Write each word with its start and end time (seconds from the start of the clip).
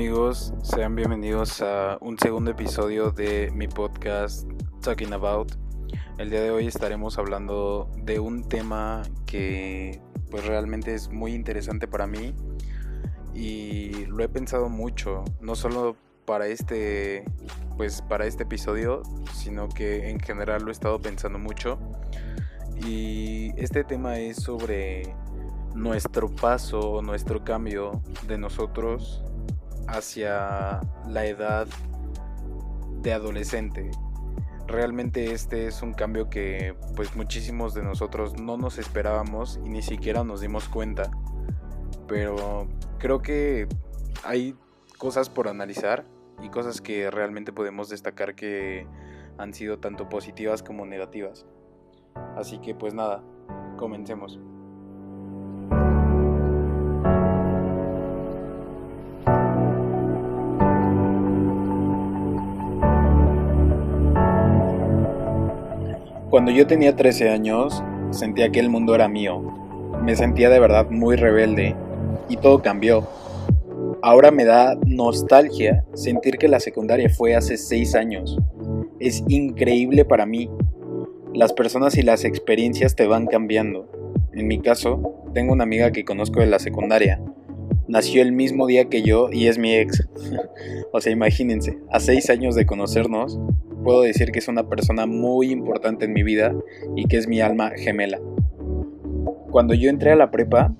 amigos? 0.00 0.54
Sean 0.62 0.96
bienvenidos 0.96 1.60
a 1.60 1.98
un 2.00 2.18
segundo 2.18 2.52
episodio 2.52 3.10
de 3.10 3.50
mi 3.54 3.68
podcast 3.68 4.48
Talking 4.80 5.12
About. 5.12 5.52
El 6.16 6.30
día 6.30 6.40
de 6.40 6.50
hoy 6.50 6.66
estaremos 6.66 7.18
hablando 7.18 7.90
de 7.98 8.18
un 8.18 8.48
tema 8.48 9.02
que 9.26 10.00
pues 10.30 10.46
realmente 10.46 10.94
es 10.94 11.10
muy 11.10 11.34
interesante 11.34 11.86
para 11.86 12.06
mí 12.06 12.34
y 13.34 14.06
lo 14.06 14.24
he 14.24 14.28
pensado 14.30 14.70
mucho, 14.70 15.22
no 15.42 15.54
solo 15.54 15.96
para 16.24 16.46
este 16.46 17.26
pues 17.76 18.00
para 18.00 18.24
este 18.24 18.44
episodio, 18.44 19.02
sino 19.34 19.68
que 19.68 20.08
en 20.08 20.18
general 20.18 20.62
lo 20.62 20.70
he 20.70 20.72
estado 20.72 20.98
pensando 20.98 21.38
mucho. 21.38 21.78
Y 22.86 23.52
este 23.58 23.84
tema 23.84 24.18
es 24.18 24.38
sobre 24.38 25.14
nuestro 25.74 26.34
paso, 26.34 27.02
nuestro 27.02 27.44
cambio 27.44 28.00
de 28.26 28.38
nosotros 28.38 29.22
hacia 29.92 30.80
la 31.06 31.26
edad 31.26 31.66
de 33.02 33.12
adolescente. 33.12 33.90
Realmente 34.66 35.32
este 35.32 35.66
es 35.66 35.82
un 35.82 35.94
cambio 35.94 36.30
que 36.30 36.74
pues 36.94 37.16
muchísimos 37.16 37.74
de 37.74 37.82
nosotros 37.82 38.40
no 38.40 38.56
nos 38.56 38.78
esperábamos 38.78 39.58
y 39.64 39.68
ni 39.68 39.82
siquiera 39.82 40.22
nos 40.22 40.40
dimos 40.40 40.68
cuenta. 40.68 41.10
Pero 42.06 42.68
creo 42.98 43.20
que 43.20 43.66
hay 44.24 44.56
cosas 44.98 45.28
por 45.28 45.48
analizar 45.48 46.04
y 46.42 46.50
cosas 46.50 46.80
que 46.80 47.10
realmente 47.10 47.52
podemos 47.52 47.88
destacar 47.88 48.34
que 48.34 48.86
han 49.38 49.54
sido 49.54 49.78
tanto 49.78 50.08
positivas 50.08 50.62
como 50.62 50.86
negativas. 50.86 51.46
Así 52.36 52.58
que 52.58 52.74
pues 52.74 52.94
nada, 52.94 53.22
comencemos. 53.76 54.38
Cuando 66.40 66.52
yo 66.52 66.66
tenía 66.66 66.96
13 66.96 67.28
años, 67.28 67.84
sentía 68.12 68.50
que 68.50 68.60
el 68.60 68.70
mundo 68.70 68.94
era 68.94 69.08
mío. 69.08 69.42
Me 70.02 70.16
sentía 70.16 70.48
de 70.48 70.58
verdad 70.58 70.88
muy 70.88 71.16
rebelde 71.16 71.76
y 72.30 72.38
todo 72.38 72.62
cambió. 72.62 73.06
Ahora 74.00 74.30
me 74.30 74.46
da 74.46 74.74
nostalgia 74.86 75.84
sentir 75.92 76.38
que 76.38 76.48
la 76.48 76.58
secundaria 76.58 77.10
fue 77.10 77.34
hace 77.34 77.58
6 77.58 77.94
años. 77.94 78.38
Es 78.98 79.22
increíble 79.28 80.06
para 80.06 80.24
mí. 80.24 80.48
Las 81.34 81.52
personas 81.52 81.98
y 81.98 82.02
las 82.02 82.24
experiencias 82.24 82.96
te 82.96 83.06
van 83.06 83.26
cambiando. 83.26 83.90
En 84.32 84.48
mi 84.48 84.60
caso, 84.60 85.26
tengo 85.34 85.52
una 85.52 85.64
amiga 85.64 85.92
que 85.92 86.06
conozco 86.06 86.40
de 86.40 86.46
la 86.46 86.58
secundaria. 86.58 87.20
Nació 87.86 88.22
el 88.22 88.32
mismo 88.32 88.66
día 88.66 88.86
que 88.86 89.02
yo 89.02 89.28
y 89.30 89.48
es 89.48 89.58
mi 89.58 89.74
ex. 89.74 90.08
o 90.90 91.00
sea, 91.02 91.12
imagínense, 91.12 91.76
a 91.90 92.00
6 92.00 92.30
años 92.30 92.54
de 92.54 92.64
conocernos, 92.64 93.38
puedo 93.84 94.02
decir 94.02 94.32
que 94.32 94.38
es 94.38 94.48
una 94.48 94.68
persona 94.68 95.06
muy 95.06 95.50
importante 95.50 96.04
en 96.04 96.12
mi 96.12 96.22
vida 96.22 96.54
y 96.96 97.06
que 97.06 97.16
es 97.16 97.26
mi 97.26 97.40
alma 97.40 97.70
gemela. 97.76 98.18
Cuando 99.50 99.74
yo 99.74 99.90
entré 99.90 100.12
a 100.12 100.16
la 100.16 100.30
prepa, 100.30 100.72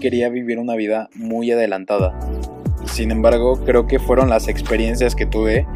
quería 0.00 0.28
vivir 0.28 0.58
una 0.58 0.74
vida 0.74 1.08
muy 1.14 1.50
adelantada. 1.50 2.18
Sin 2.86 3.10
embargo, 3.10 3.60
creo 3.64 3.86
que 3.86 3.98
fueron 3.98 4.30
las 4.30 4.48
experiencias 4.48 5.14
que 5.14 5.26
tuve 5.26 5.66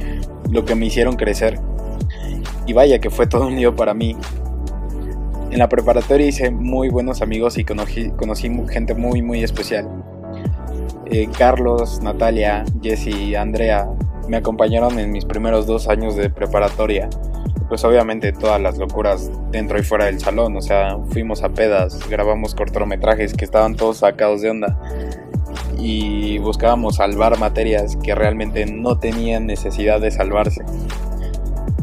lo 0.51 0.65
que 0.65 0.75
me 0.75 0.87
hicieron 0.87 1.17
crecer. 1.17 1.59
Y 2.67 2.73
vaya 2.73 3.01
que 3.01 3.11
fue 3.11 3.27
todo 3.27 3.47
un 3.47 3.57
lío 3.57 3.75
para 3.77 3.95
mí. 3.95 4.17
En 5.51 5.59
la 5.59 5.69
preparatoria 5.69 6.27
hice 6.27 6.51
muy 6.51 6.89
buenos 6.89 7.21
amigos 7.21 7.59
y 7.59 7.65
conocí, 7.65 8.11
gente 8.71 8.95
muy 8.95 9.21
muy 9.23 9.43
especial. 9.43 9.87
Eh, 11.13 11.29
Carlos, 11.37 12.01
Natalia, 12.03 12.65
Jesse, 12.81 13.37
Andrea 13.37 13.87
me 14.29 14.39
acompañaron 14.39 14.99
en 14.99 15.13
mis 15.13 15.27
primeros 15.27 15.67
dos 15.67 15.87
años 15.87 16.17
de 16.17 16.31
preparatoria. 16.31 17.11
Pues 17.69 17.85
obviamente 17.85 18.33
todas 18.33 18.59
las 18.59 18.79
locuras 18.79 19.31
dentro 19.51 19.79
y 19.79 19.83
fuera 19.83 20.07
del 20.07 20.21
salón, 20.21 20.57
o 20.57 20.63
sea, 20.63 20.97
fuimos 21.11 21.43
a 21.43 21.51
pedas, 21.51 22.09
grabamos 22.09 22.55
cortometrajes 22.55 23.35
que 23.35 23.45
estaban 23.45 23.77
todos 23.77 23.99
sacados 23.99 24.41
de 24.41 24.51
onda 24.51 24.79
y 25.79 26.39
buscábamos 26.39 26.97
salvar 26.97 27.39
materias 27.39 27.99
que 28.03 28.15
realmente 28.15 28.65
no 28.65 28.99
tenían 28.99 29.47
necesidad 29.47 30.01
de 30.01 30.11
salvarse. 30.11 30.65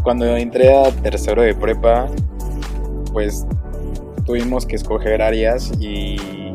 Cuando 0.02 0.26
entré 0.38 0.76
a 0.76 0.90
tercero 0.90 1.44
de 1.44 1.54
prepa, 1.54 2.08
pues 3.14 3.46
tuvimos 4.26 4.66
que 4.66 4.76
escoger 4.76 5.22
áreas 5.22 5.72
y 5.80 6.49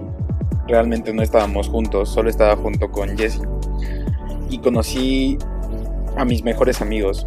realmente 0.66 1.12
no 1.12 1.22
estábamos 1.22 1.68
juntos, 1.68 2.08
solo 2.08 2.30
estaba 2.30 2.56
junto 2.56 2.90
con 2.90 3.16
Jesse. 3.16 3.42
Y 4.50 4.58
conocí 4.58 5.38
a 6.16 6.24
mis 6.24 6.42
mejores 6.42 6.80
amigos. 6.80 7.26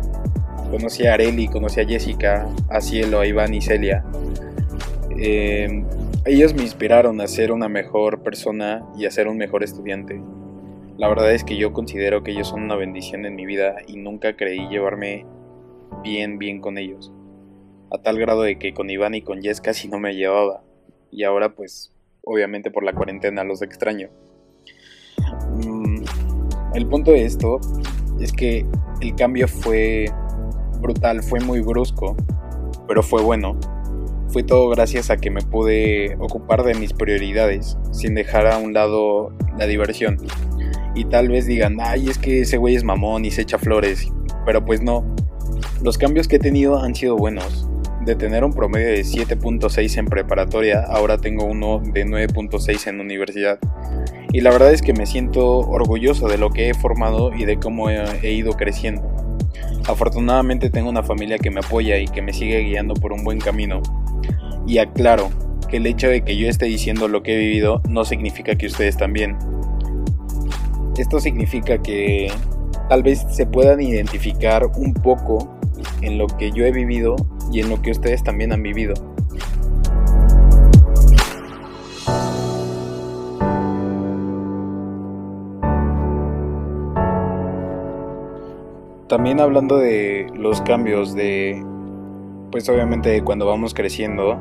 Conocí 0.72 1.06
a 1.06 1.14
Areli, 1.14 1.48
conocí 1.48 1.80
a 1.80 1.86
Jessica, 1.86 2.48
a 2.70 2.82
Cielo, 2.82 3.20
a 3.20 3.28
Iván 3.28 3.54
y 3.54 3.62
Celia. 3.62 4.04
Em, 5.18 5.86
ellos 6.26 6.54
me 6.54 6.64
inspiraron 6.64 7.22
a 7.22 7.28
ser 7.28 7.52
una 7.52 7.70
mejor 7.70 8.22
persona 8.22 8.86
y 8.98 9.06
a 9.06 9.12
ser 9.12 9.28
un 9.28 9.38
mejor 9.38 9.64
estudiante. 9.64 10.22
La 10.98 11.08
verdad 11.08 11.32
es 11.32 11.44
que 11.44 11.58
yo 11.58 11.74
considero 11.74 12.24
que 12.24 12.32
ellos 12.32 12.48
son 12.48 12.64
una 12.64 12.76
bendición 12.76 13.26
en 13.26 13.36
mi 13.36 13.46
vida 13.46 13.78
y 13.88 13.98
nunca 13.98 14.36
creí 14.36 14.68
llevarme 14.68 15.26
bien, 16.04 16.38
bien 16.38 16.60
con 16.60 16.78
ellos. 16.78 17.14
A 17.92 18.02
tal 18.02 18.20
grado 18.20 18.42
de 18.42 18.60
que 18.60 18.74
con 18.74 18.90
Iván 18.90 19.16
y 19.16 19.22
con 19.22 19.42
Jess 19.42 19.62
casi 19.62 19.88
no 19.88 20.00
me 20.00 20.16
llevaba. 20.16 20.64
Y 21.12 21.24
ahora 21.24 21.56
pues, 21.56 21.94
obviamente 22.28 22.70
por 22.70 22.84
la 22.84 22.94
cuarentena 22.94 23.44
los 23.44 23.62
extraño. 23.62 24.10
Mm, 25.56 26.04
el 26.76 26.86
punto 26.88 27.12
de 27.12 27.26
esto 27.26 27.60
es 28.20 28.32
que 28.32 28.66
el 29.02 29.16
cambio 29.16 29.48
fue 29.48 30.06
brutal, 30.82 31.24
fue 31.24 31.40
muy 31.40 31.62
brusco, 31.62 32.16
pero 32.88 33.02
fue 33.02 33.22
bueno. 33.22 33.58
Fue 34.30 34.44
todo 34.44 34.70
gracias 34.70 35.10
a 35.10 35.18
que 35.18 35.32
me 35.32 35.42
pude 35.42 36.16
ocupar 36.20 36.64
de 36.64 36.74
mis 36.74 36.92
prioridades, 36.92 37.78
sin 37.92 38.14
dejar 38.14 38.46
a 38.48 38.58
un 38.58 38.74
lado 38.74 39.32
la 39.58 39.66
diversión. 39.66 40.18
Y 40.96 41.06
tal 41.06 41.30
vez 41.30 41.46
digan, 41.46 41.78
ay, 41.80 42.10
es 42.10 42.18
que 42.18 42.42
ese 42.42 42.58
güey 42.58 42.76
es 42.76 42.84
mamón 42.84 43.24
y 43.24 43.32
se 43.32 43.44
echa 43.44 43.58
flores. 43.58 44.12
Pero 44.46 44.66
pues 44.66 44.82
no. 44.82 45.06
Los 45.82 45.98
cambios 45.98 46.28
que 46.28 46.36
he 46.36 46.40
tenido 46.40 46.78
han 46.78 46.94
sido 46.94 47.16
buenos. 47.16 47.70
De 48.08 48.16
tener 48.16 48.46
un 48.46 48.54
promedio 48.54 48.88
de 48.88 49.02
7.6 49.02 49.98
en 49.98 50.06
preparatoria, 50.06 50.82
ahora 50.82 51.18
tengo 51.18 51.44
uno 51.44 51.82
de 51.84 52.06
9.6 52.06 52.88
en 52.88 53.02
universidad 53.02 53.60
y 54.32 54.40
la 54.40 54.50
verdad 54.50 54.72
es 54.72 54.82
que 54.82 54.94
me 54.94 55.06
siento 55.06 55.60
orgulloso 55.60 56.30
de 56.30 56.38
lo 56.38 56.50
que 56.50 56.70
he 56.70 56.74
formado 56.74 57.34
y 57.34 57.44
de 57.44 57.60
cómo 57.60 57.90
he, 57.90 58.32
ido 58.32 58.54
creciendo. 58.54 59.02
Afortunadamente 59.90 60.70
tengo 60.70 60.90
una 60.90 61.04
familia 61.04 61.38
que 61.38 61.52
me 61.52 61.60
apoya 61.60 61.98
y 61.98 62.08
que 62.08 62.22
me 62.22 62.32
sigue 62.32 62.62
guiando 62.62 62.94
por 62.94 63.12
un 63.12 63.26
buen 63.26 63.40
camino. 63.40 63.82
Y 64.66 64.78
aclaro 64.78 65.30
que 65.68 65.76
el 65.76 65.86
hecho 65.86 66.08
de 66.08 66.22
que 66.22 66.38
yo 66.38 66.48
esté 66.48 66.68
diciendo 66.68 67.10
lo 67.10 67.24
que 67.24 67.34
he 67.34 67.38
vivido 67.38 67.82
no 67.90 68.06
significa 68.06 68.56
que 68.56 68.68
ustedes 68.68 68.96
también. 68.96 69.36
Esto 70.98 71.20
significa 71.20 71.82
que 71.82 72.32
tal 72.88 73.04
vez 73.04 73.26
se 73.32 73.46
puedan 73.46 73.82
identificar 73.82 74.66
un 74.78 74.94
poco 74.94 75.57
en 76.02 76.18
lo 76.18 76.28
que 76.28 76.52
yo 76.52 76.66
he 76.66 76.72
vivido 76.72 77.16
y 77.52 77.62
en 77.62 77.70
lo 77.70 77.82
que 77.82 77.92
ustedes 77.92 78.24
también 78.24 78.52
han 78.52 78.64
vivido. 78.64 78.94
También 89.08 89.40
hablando 89.40 89.78
de 89.78 90.28
los 90.36 90.62
cambios 90.62 91.16
de, 91.16 91.64
pues 92.52 92.68
obviamente 92.68 93.24
cuando 93.24 93.46
vamos 93.46 93.74
creciendo, 93.74 94.38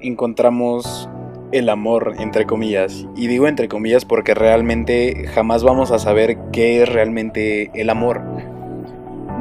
encontramos 0.00 1.08
el 1.52 1.68
amor, 1.68 2.14
entre 2.18 2.44
comillas. 2.44 3.06
Y 3.14 3.28
digo 3.28 3.46
entre 3.46 3.68
comillas 3.68 4.04
porque 4.04 4.34
realmente 4.34 5.26
jamás 5.28 5.62
vamos 5.62 5.92
a 5.92 5.98
saber 5.98 6.38
qué 6.52 6.82
es 6.82 6.88
realmente 6.88 7.70
el 7.74 7.90
amor. 7.90 8.22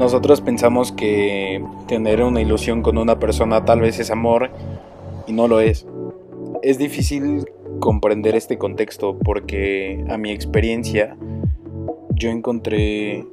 Nosotros 0.01 0.41
pensamos 0.41 0.91
que 0.91 1.63
tener 1.87 2.23
una 2.23 2.41
ilusión 2.41 2.81
con 2.81 2.97
una 2.97 3.19
persona 3.19 3.65
tal 3.65 3.81
vez 3.81 3.99
es 3.99 4.09
amor 4.09 4.49
y 5.27 5.31
no 5.31 5.47
lo 5.47 5.59
es. 5.59 5.85
Es 6.63 6.79
difícil 6.79 7.45
comprender 7.79 8.35
este 8.35 8.57
contexto 8.57 9.15
porque 9.19 10.03
a 10.09 10.17
mi 10.17 10.31
experiencia 10.31 11.15
yo 12.15 12.31
encontré 12.31 13.27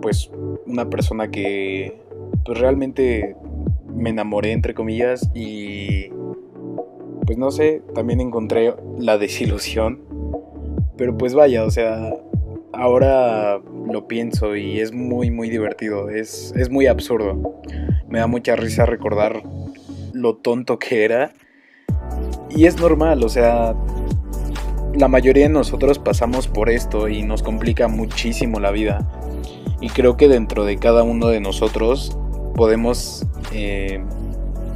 pues 0.00 0.32
una 0.66 0.90
persona 0.90 1.30
que 1.30 2.00
pues 2.44 2.58
realmente 2.58 3.36
me 3.94 4.10
enamoré 4.10 4.50
entre 4.50 4.74
comillas 4.74 5.30
y 5.36 6.08
pues 7.26 7.38
no 7.38 7.52
sé, 7.52 7.80
también 7.94 8.20
encontré 8.20 8.74
la 8.98 9.18
desilusión, 9.18 10.00
pero 10.96 11.16
pues 11.16 11.32
vaya, 11.32 11.62
o 11.62 11.70
sea, 11.70 12.12
ahora 12.72 13.58
lo 13.58 14.08
pienso 14.08 14.56
y 14.56 14.80
es 14.80 14.92
muy 14.92 15.30
muy 15.30 15.50
divertido, 15.50 16.08
es, 16.10 16.52
es 16.56 16.70
muy 16.70 16.86
absurdo, 16.86 17.60
me 18.08 18.18
da 18.18 18.26
mucha 18.26 18.56
risa 18.56 18.86
recordar 18.86 19.42
lo 20.12 20.36
tonto 20.36 20.78
que 20.78 21.04
era 21.04 21.32
y 22.50 22.66
es 22.66 22.78
normal, 22.78 23.24
o 23.24 23.28
sea, 23.28 23.74
la 24.94 25.08
mayoría 25.08 25.44
de 25.44 25.48
nosotros 25.48 25.98
pasamos 25.98 26.48
por 26.48 26.68
esto 26.68 27.08
y 27.08 27.22
nos 27.22 27.42
complica 27.42 27.88
muchísimo 27.88 28.60
la 28.60 28.70
vida. 28.70 29.08
Y 29.80 29.88
creo 29.88 30.16
que 30.16 30.28
dentro 30.28 30.64
de 30.64 30.76
cada 30.76 31.02
uno 31.02 31.28
de 31.28 31.40
nosotros 31.40 32.16
podemos, 32.54 33.26
eh, 33.52 34.04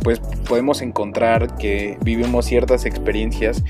pues 0.02 0.20
podemos 0.49 0.81
encontrar 0.81 1.56
que 1.56 1.99
vivimos 2.02 2.46
ciertas 2.46 2.87
experiencias 2.87 3.62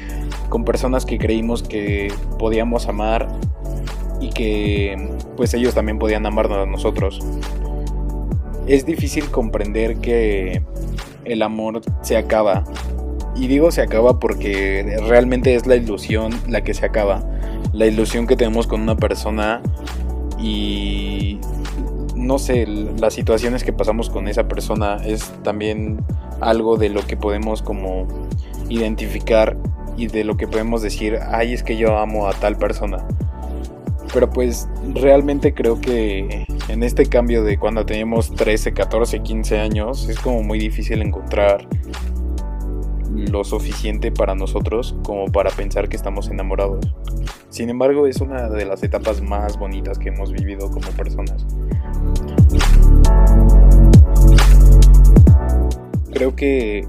con 0.48 0.64
personas 0.64 1.04
que 1.04 1.18
creímos 1.18 1.62
que 1.62 2.12
podíamos 2.38 2.86
amar 2.86 3.28
y 4.20 4.30
que 4.30 4.96
pues 5.36 5.54
ellos 5.54 5.74
también 5.74 5.98
podían 5.98 6.26
amarnos 6.26 6.58
a 6.58 6.66
nosotros. 6.66 7.20
Es 8.66 8.84
difícil 8.84 9.30
comprender 9.30 9.98
que 9.98 10.62
el 11.24 11.42
amor 11.42 11.80
se 12.02 12.16
acaba. 12.16 12.64
Y 13.34 13.48
digo 13.48 13.70
se 13.70 13.82
acaba 13.82 14.18
porque 14.18 14.98
realmente 15.06 15.54
es 15.54 15.66
la 15.66 15.76
ilusión 15.76 16.32
la 16.48 16.62
que 16.62 16.74
se 16.74 16.86
acaba. 16.86 17.22
La 17.72 17.86
ilusión 17.86 18.26
que 18.26 18.36
tenemos 18.36 18.66
con 18.66 18.80
una 18.80 18.96
persona 18.96 19.62
y 20.38 21.38
no 22.14 22.38
sé, 22.38 22.66
las 22.66 23.14
situaciones 23.14 23.62
que 23.62 23.72
pasamos 23.72 24.10
con 24.10 24.26
esa 24.26 24.48
persona 24.48 24.96
es 25.04 25.32
también 25.42 25.98
algo 26.40 26.76
de 26.76 26.88
lo 26.88 27.06
que 27.06 27.16
podemos 27.16 27.62
como 27.62 28.06
identificar 28.68 29.56
y 29.96 30.08
de 30.08 30.24
lo 30.24 30.36
que 30.36 30.48
podemos 30.48 30.82
decir, 30.82 31.18
ay, 31.30 31.52
es 31.52 31.62
que 31.62 31.76
yo 31.76 31.96
amo 31.98 32.26
a 32.28 32.32
tal 32.32 32.56
persona. 32.56 33.06
Pero 34.12 34.30
pues 34.30 34.68
realmente 34.94 35.52
creo 35.52 35.80
que 35.80 36.46
en 36.68 36.82
este 36.82 37.06
cambio 37.06 37.44
de 37.44 37.58
cuando 37.58 37.84
tenemos 37.84 38.34
13, 38.34 38.72
14, 38.72 39.22
15 39.22 39.58
años 39.58 40.08
es 40.08 40.18
como 40.18 40.42
muy 40.42 40.58
difícil 40.58 41.02
encontrar 41.02 41.66
lo 43.16 43.44
suficiente 43.44 44.12
para 44.12 44.34
nosotros 44.34 44.94
como 45.02 45.26
para 45.26 45.50
pensar 45.50 45.88
que 45.88 45.96
estamos 45.96 46.28
enamorados. 46.28 46.86
Sin 47.48 47.70
embargo, 47.70 48.06
es 48.06 48.20
una 48.20 48.48
de 48.48 48.64
las 48.66 48.82
etapas 48.82 49.22
más 49.22 49.58
bonitas 49.58 49.98
que 49.98 50.10
hemos 50.10 50.32
vivido 50.32 50.70
como 50.70 50.88
personas. 50.90 51.46
Creo 56.12 56.34
que 56.34 56.86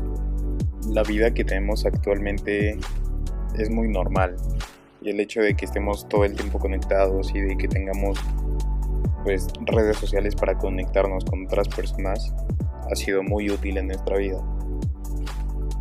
la 0.90 1.04
vida 1.04 1.34
que 1.34 1.44
tenemos 1.44 1.86
actualmente 1.86 2.78
es 3.58 3.70
muy 3.70 3.88
normal 3.88 4.36
el 5.10 5.20
hecho 5.20 5.42
de 5.42 5.56
que 5.56 5.66
estemos 5.66 6.08
todo 6.08 6.26
el 6.26 6.36
tiempo 6.36 6.60
conectados 6.60 7.34
y 7.34 7.42
de 7.42 7.58
que 7.58 7.68
tengamos 7.68 8.20
pues 9.24 9.48
redes 9.66 9.98
sociales 9.98 10.36
para 10.36 10.58
conectarnos 10.58 11.26
con 11.26 11.46
otras 11.46 11.68
personas 11.68 12.34
ha 12.90 12.96
sido 12.96 13.24
muy 13.24 13.50
útil 13.50 13.78
en 13.78 13.88
nuestra 13.88 14.18
vida. 14.18 14.42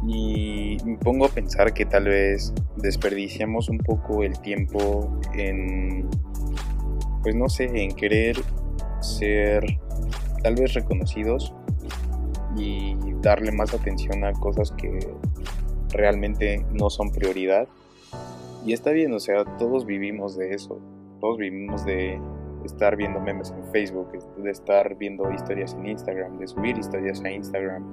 Y 0.06 0.76
me 0.84 0.96
pongo 0.99 1.26
a 1.26 1.28
pensar 1.28 1.73
que 1.73 1.84
tal 1.84 2.05
vez 2.05 2.52
desperdiciamos 2.76 3.69
un 3.69 3.78
poco 3.78 4.23
el 4.23 4.38
tiempo 4.40 5.20
en 5.34 6.08
pues 7.23 7.34
no 7.34 7.49
sé, 7.49 7.64
en 7.64 7.90
querer 7.94 8.37
ser 9.00 9.64
tal 10.43 10.55
vez 10.55 10.75
reconocidos 10.75 11.52
y 12.56 12.96
darle 13.20 13.50
más 13.50 13.75
atención 13.75 14.25
a 14.25 14.32
cosas 14.32 14.70
que 14.73 14.99
realmente 15.88 16.64
no 16.73 16.88
son 16.88 17.11
prioridad 17.11 17.67
y 18.66 18.72
está 18.72 18.90
bien, 18.90 19.12
o 19.14 19.20
sea, 19.20 19.44
todos 19.58 19.86
vivimos 19.86 20.36
de 20.36 20.52
eso. 20.52 20.80
Todos 21.20 21.38
vivimos 21.38 21.84
de 21.84 22.20
estar 22.64 22.96
viendo 22.96 23.20
memes 23.20 23.52
en 23.52 23.64
Facebook, 23.70 24.08
de 24.38 24.50
estar 24.50 24.96
viendo 24.96 25.30
historias 25.30 25.72
en 25.74 25.86
Instagram, 25.86 26.36
de 26.38 26.48
subir 26.48 26.76
historias 26.76 27.22
a 27.22 27.30
Instagram. 27.30 27.84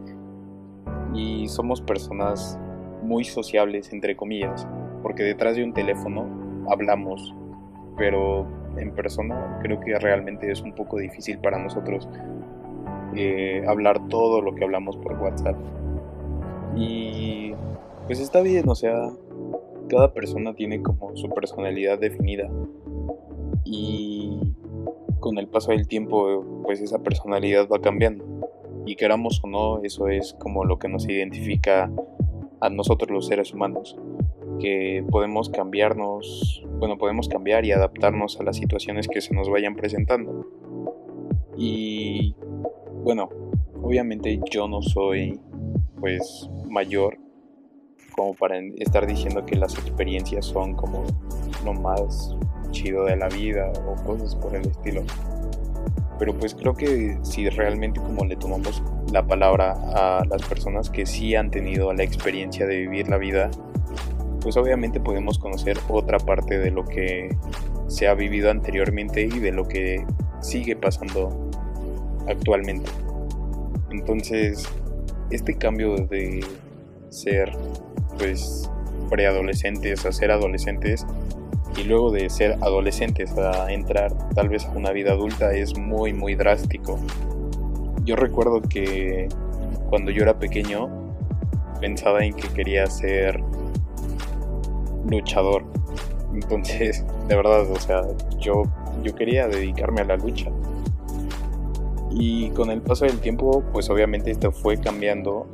Y 1.13 1.47
somos 1.47 1.79
personas 1.79 2.59
muy 3.03 3.23
sociables, 3.23 3.93
entre 3.93 4.15
comillas, 4.15 4.67
porque 5.03 5.21
detrás 5.21 5.55
de 5.55 5.63
un 5.63 5.73
teléfono 5.73 6.27
hablamos, 6.67 7.35
pero 7.95 8.47
en 8.75 8.95
persona 8.95 9.59
creo 9.61 9.79
que 9.79 9.99
realmente 9.99 10.51
es 10.51 10.63
un 10.63 10.73
poco 10.73 10.97
difícil 10.97 11.37
para 11.37 11.59
nosotros 11.59 12.09
eh, 13.15 13.63
hablar 13.67 14.07
todo 14.07 14.41
lo 14.41 14.55
que 14.55 14.63
hablamos 14.63 14.97
por 14.97 15.13
WhatsApp. 15.21 15.55
Y 16.75 17.53
pues 18.07 18.19
está 18.19 18.41
bien, 18.41 18.67
o 18.67 18.75
sea, 18.75 19.11
cada 19.89 20.13
persona 20.13 20.53
tiene 20.53 20.81
como 20.81 21.15
su 21.15 21.29
personalidad 21.29 21.99
definida. 21.99 22.49
Y 23.63 24.39
con 25.19 25.37
el 25.37 25.47
paso 25.47 25.71
del 25.71 25.87
tiempo 25.87 26.45
pues 26.63 26.81
esa 26.81 26.99
personalidad 26.99 27.67
va 27.71 27.79
cambiando. 27.79 28.25
Y 28.85 28.95
queramos 28.95 29.39
o 29.43 29.47
no 29.47 29.81
eso 29.83 30.07
es 30.07 30.33
como 30.33 30.65
lo 30.65 30.79
que 30.79 30.89
nos 30.89 31.07
identifica 31.07 31.91
a 32.59 32.69
nosotros 32.69 33.11
los 33.11 33.27
seres 33.27 33.53
humanos 33.53 33.97
que 34.59 35.03
podemos 35.09 35.49
cambiarnos 35.49 36.63
bueno 36.79 36.97
podemos 36.97 37.27
cambiar 37.27 37.65
y 37.65 37.71
adaptarnos 37.71 38.39
a 38.39 38.43
las 38.43 38.55
situaciones 38.57 39.07
que 39.07 39.21
se 39.21 39.33
nos 39.33 39.49
vayan 39.49 39.75
presentando. 39.75 40.45
Y 41.57 42.35
bueno 43.03 43.29
obviamente 43.81 44.39
yo 44.51 44.67
no 44.67 44.81
soy 44.81 45.39
pues 45.99 46.49
mayor 46.69 47.22
como 48.13 48.33
para 48.33 48.57
estar 48.77 49.05
diciendo 49.05 49.45
que 49.45 49.55
las 49.55 49.73
experiencias 49.77 50.45
son 50.45 50.75
como 50.75 51.03
lo 51.65 51.73
más 51.73 52.35
chido 52.71 53.05
de 53.05 53.15
la 53.15 53.27
vida 53.27 53.71
o 53.87 53.95
cosas 54.03 54.35
por 54.35 54.55
el 54.55 54.67
estilo. 54.67 55.03
Pero 56.19 56.37
pues 56.37 56.55
creo 56.55 56.75
que 56.75 57.17
si 57.23 57.49
realmente 57.49 57.99
como 57.99 58.25
le 58.25 58.35
tomamos 58.35 58.81
la 59.11 59.25
palabra 59.25 59.73
a 59.93 60.25
las 60.25 60.41
personas 60.43 60.89
que 60.89 61.05
sí 61.05 61.35
han 61.35 61.51
tenido 61.51 61.93
la 61.93 62.03
experiencia 62.03 62.65
de 62.65 62.77
vivir 62.77 63.09
la 63.09 63.17
vida, 63.17 63.51
pues 64.41 64.57
obviamente 64.57 64.99
podemos 64.99 65.39
conocer 65.39 65.77
otra 65.89 66.19
parte 66.19 66.59
de 66.59 66.71
lo 66.71 66.85
que 66.85 67.29
se 67.87 68.07
ha 68.07 68.13
vivido 68.13 68.49
anteriormente 68.49 69.23
y 69.23 69.39
de 69.39 69.51
lo 69.51 69.67
que 69.67 70.05
sigue 70.41 70.75
pasando 70.75 71.49
actualmente. 72.27 72.89
Entonces, 73.91 74.67
este 75.29 75.55
cambio 75.55 75.95
de 75.95 76.43
ser 77.09 77.51
pues 78.23 78.71
preadolescentes 79.09 80.05
a 80.05 80.13
ser 80.13 80.31
adolescentes 80.31 81.05
y 81.75 81.83
luego 81.83 82.09
de 82.09 82.29
ser 82.29 82.53
adolescentes 82.61 83.37
a 83.37 83.69
entrar 83.69 84.13
tal 84.33 84.47
vez 84.47 84.65
a 84.65 84.71
una 84.71 84.91
vida 84.91 85.11
adulta 85.11 85.53
es 85.53 85.77
muy 85.77 86.13
muy 86.13 86.35
drástico. 86.35 86.97
Yo 88.05 88.15
recuerdo 88.15 88.61
que 88.61 89.27
cuando 89.89 90.09
yo 90.09 90.23
era 90.23 90.39
pequeño 90.39 90.89
pensaba 91.81 92.23
en 92.23 92.33
que 92.33 92.47
quería 92.47 92.87
ser 92.87 93.41
luchador. 95.09 95.65
Entonces, 96.33 97.05
de 97.27 97.35
verdad, 97.35 97.69
o 97.69 97.79
sea, 97.79 98.03
yo, 98.39 98.63
yo 99.03 99.13
quería 99.15 99.49
dedicarme 99.49 99.99
a 100.01 100.05
la 100.05 100.15
lucha. 100.15 100.49
Y 102.09 102.51
con 102.51 102.71
el 102.71 102.81
paso 102.81 103.03
del 103.03 103.19
tiempo, 103.19 103.65
pues 103.73 103.89
obviamente 103.89 104.31
esto 104.31 104.53
fue 104.53 104.77
cambiando 104.77 105.45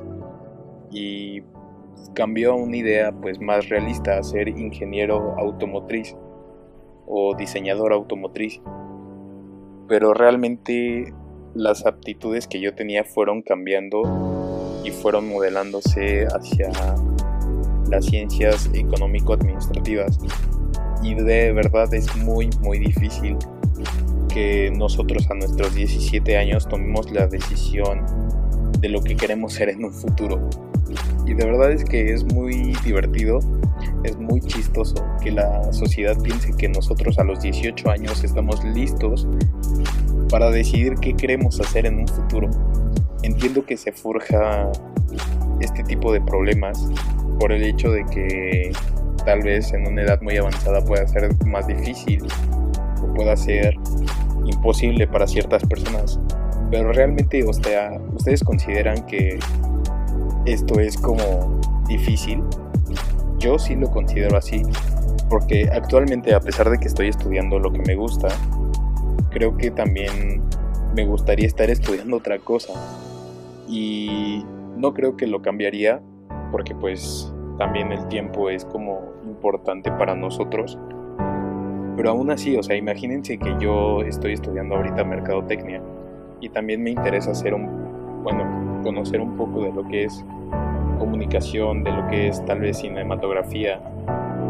y 0.91 1.41
cambió 2.13 2.53
a 2.53 2.55
una 2.55 2.77
idea 2.77 3.11
pues 3.11 3.39
más 3.39 3.69
realista, 3.69 4.17
a 4.17 4.23
ser 4.23 4.47
ingeniero 4.49 5.35
automotriz 5.37 6.15
o 7.07 7.35
diseñador 7.35 7.93
automotriz. 7.93 8.61
Pero 9.87 10.13
realmente 10.13 11.13
las 11.55 11.85
aptitudes 11.85 12.47
que 12.47 12.59
yo 12.61 12.75
tenía 12.75 13.03
fueron 13.03 13.41
cambiando 13.41 14.03
y 14.83 14.91
fueron 14.91 15.29
modelándose 15.29 16.27
hacia 16.27 16.71
las 17.89 18.05
ciencias 18.05 18.69
económico-administrativas. 18.73 20.19
Y 21.01 21.15
de 21.15 21.53
verdad 21.53 21.93
es 21.93 22.15
muy, 22.17 22.49
muy 22.61 22.79
difícil 22.79 23.37
que 24.29 24.71
nosotros 24.75 25.29
a 25.31 25.33
nuestros 25.33 25.73
17 25.73 26.37
años 26.37 26.67
tomemos 26.67 27.11
la 27.11 27.27
decisión 27.27 28.05
de 28.79 28.89
lo 28.89 29.01
que 29.01 29.15
queremos 29.15 29.53
ser 29.53 29.69
en 29.69 29.85
un 29.85 29.93
futuro. 29.93 30.49
Y 31.29 31.35
de 31.35 31.45
verdad 31.45 31.71
es 31.71 31.83
que 31.83 32.11
es 32.11 32.23
muy 32.33 32.75
divertido, 32.83 33.39
es 34.03 34.17
muy 34.17 34.41
chistoso 34.41 34.95
que 35.21 35.29
la 35.29 35.71
sociedad 35.71 36.19
piense 36.23 36.51
que 36.57 36.67
nosotros 36.67 37.19
a 37.19 37.23
los 37.23 37.39
18 37.41 37.87
años 37.87 38.23
estamos 38.23 38.63
listos 38.63 39.27
para 40.31 40.49
decidir 40.49 40.95
qué 40.95 41.13
queremos 41.13 41.59
hacer 41.61 41.85
en 41.85 41.99
un 41.99 42.07
futuro. 42.07 42.49
Entiendo 43.21 43.63
que 43.63 43.77
se 43.77 43.91
forja 43.91 44.71
este 45.61 45.83
tipo 45.83 46.11
de 46.11 46.19
problemas 46.19 46.89
por 47.39 47.51
el 47.51 47.63
hecho 47.63 47.91
de 47.91 48.03
que 48.07 48.71
tal 49.23 49.43
vez 49.43 49.71
en 49.73 49.87
una 49.87 50.01
edad 50.01 50.19
muy 50.23 50.35
avanzada 50.35 50.83
pueda 50.83 51.07
ser 51.07 51.29
más 51.45 51.67
difícil 51.67 52.25
o 53.03 53.13
pueda 53.13 53.37
ser 53.37 53.75
imposible 54.47 55.05
para 55.05 55.27
ciertas 55.27 55.63
personas. 55.63 56.19
Pero 56.71 56.91
realmente, 56.91 57.43
o 57.43 57.53
sea, 57.53 58.01
ustedes 58.15 58.43
consideran 58.43 59.05
que 59.05 59.37
esto 60.53 60.79
es 60.79 60.97
como 60.97 61.59
difícil. 61.87 62.43
Yo 63.37 63.57
sí 63.59 63.75
lo 63.75 63.89
considero 63.89 64.37
así, 64.37 64.63
porque 65.29 65.69
actualmente 65.71 66.33
a 66.33 66.39
pesar 66.39 66.69
de 66.69 66.77
que 66.79 66.87
estoy 66.87 67.07
estudiando 67.07 67.59
lo 67.59 67.71
que 67.71 67.79
me 67.79 67.95
gusta, 67.95 68.27
creo 69.29 69.55
que 69.55 69.71
también 69.71 70.41
me 70.95 71.05
gustaría 71.05 71.47
estar 71.47 71.69
estudiando 71.69 72.17
otra 72.17 72.39
cosa. 72.39 72.73
Y 73.67 74.43
no 74.77 74.93
creo 74.93 75.15
que 75.15 75.27
lo 75.27 75.41
cambiaría, 75.41 76.01
porque 76.51 76.73
pues 76.73 77.31
también 77.57 77.91
el 77.91 78.07
tiempo 78.07 78.49
es 78.49 78.65
como 78.65 79.01
importante 79.25 79.91
para 79.91 80.15
nosotros. 80.15 80.77
Pero 81.95 82.09
aún 82.09 82.31
así, 82.31 82.55
o 82.55 82.63
sea, 82.63 82.75
imagínense 82.75 83.37
que 83.37 83.55
yo 83.59 84.01
estoy 84.01 84.33
estudiando 84.33 84.75
ahorita 84.75 85.03
mercadotecnia 85.03 85.81
y 86.41 86.49
también 86.49 86.81
me 86.81 86.91
interesa 86.91 87.31
hacer 87.31 87.53
un, 87.53 88.23
bueno, 88.23 88.58
conocer 88.81 89.21
un 89.21 89.35
poco 89.35 89.61
de 89.61 89.71
lo 89.71 89.87
que 89.87 90.05
es 90.05 90.25
comunicación, 90.99 91.83
de 91.83 91.91
lo 91.91 92.07
que 92.07 92.27
es 92.27 92.43
tal 92.45 92.59
vez 92.59 92.77
cinematografía. 92.77 93.81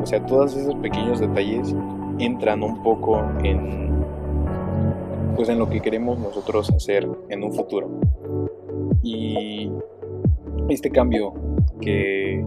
O 0.01 0.05
sea, 0.05 0.25
todos 0.25 0.55
esos 0.55 0.75
pequeños 0.75 1.19
detalles 1.19 1.75
entran 2.19 2.63
un 2.63 2.81
poco 2.83 3.21
en 3.43 3.89
pues 5.35 5.47
en 5.47 5.57
lo 5.57 5.69
que 5.69 5.79
queremos 5.79 6.19
nosotros 6.19 6.69
hacer 6.69 7.07
en 7.29 7.43
un 7.45 7.53
futuro. 7.53 7.89
Y 9.01 9.71
este 10.67 10.91
cambio 10.91 11.33
que, 11.79 12.43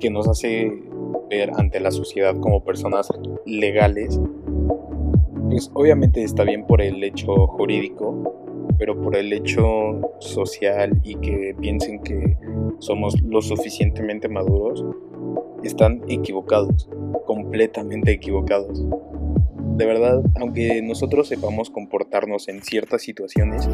que 0.00 0.08
nos 0.08 0.26
hace 0.26 0.72
ver 1.28 1.50
ante 1.58 1.80
la 1.80 1.90
sociedad 1.90 2.34
como 2.40 2.64
personas 2.64 3.12
legales, 3.44 4.18
pues 5.50 5.70
obviamente 5.74 6.22
está 6.22 6.44
bien 6.44 6.66
por 6.66 6.80
el 6.80 7.04
hecho 7.04 7.46
jurídico, 7.48 8.43
pero 8.78 9.00
por 9.00 9.16
el 9.16 9.32
hecho 9.32 9.62
social 10.18 11.00
y 11.02 11.16
que 11.16 11.54
piensen 11.60 12.02
que 12.02 12.36
somos 12.78 13.20
lo 13.22 13.40
suficientemente 13.40 14.28
maduros, 14.28 14.84
están 15.62 16.02
equivocados, 16.08 16.88
completamente 17.26 18.12
equivocados. 18.12 18.84
De 19.76 19.86
verdad, 19.86 20.22
aunque 20.40 20.82
nosotros 20.82 21.28
sepamos 21.28 21.70
comportarnos 21.70 22.48
en 22.48 22.62
ciertas 22.62 23.02
situaciones, 23.02 23.68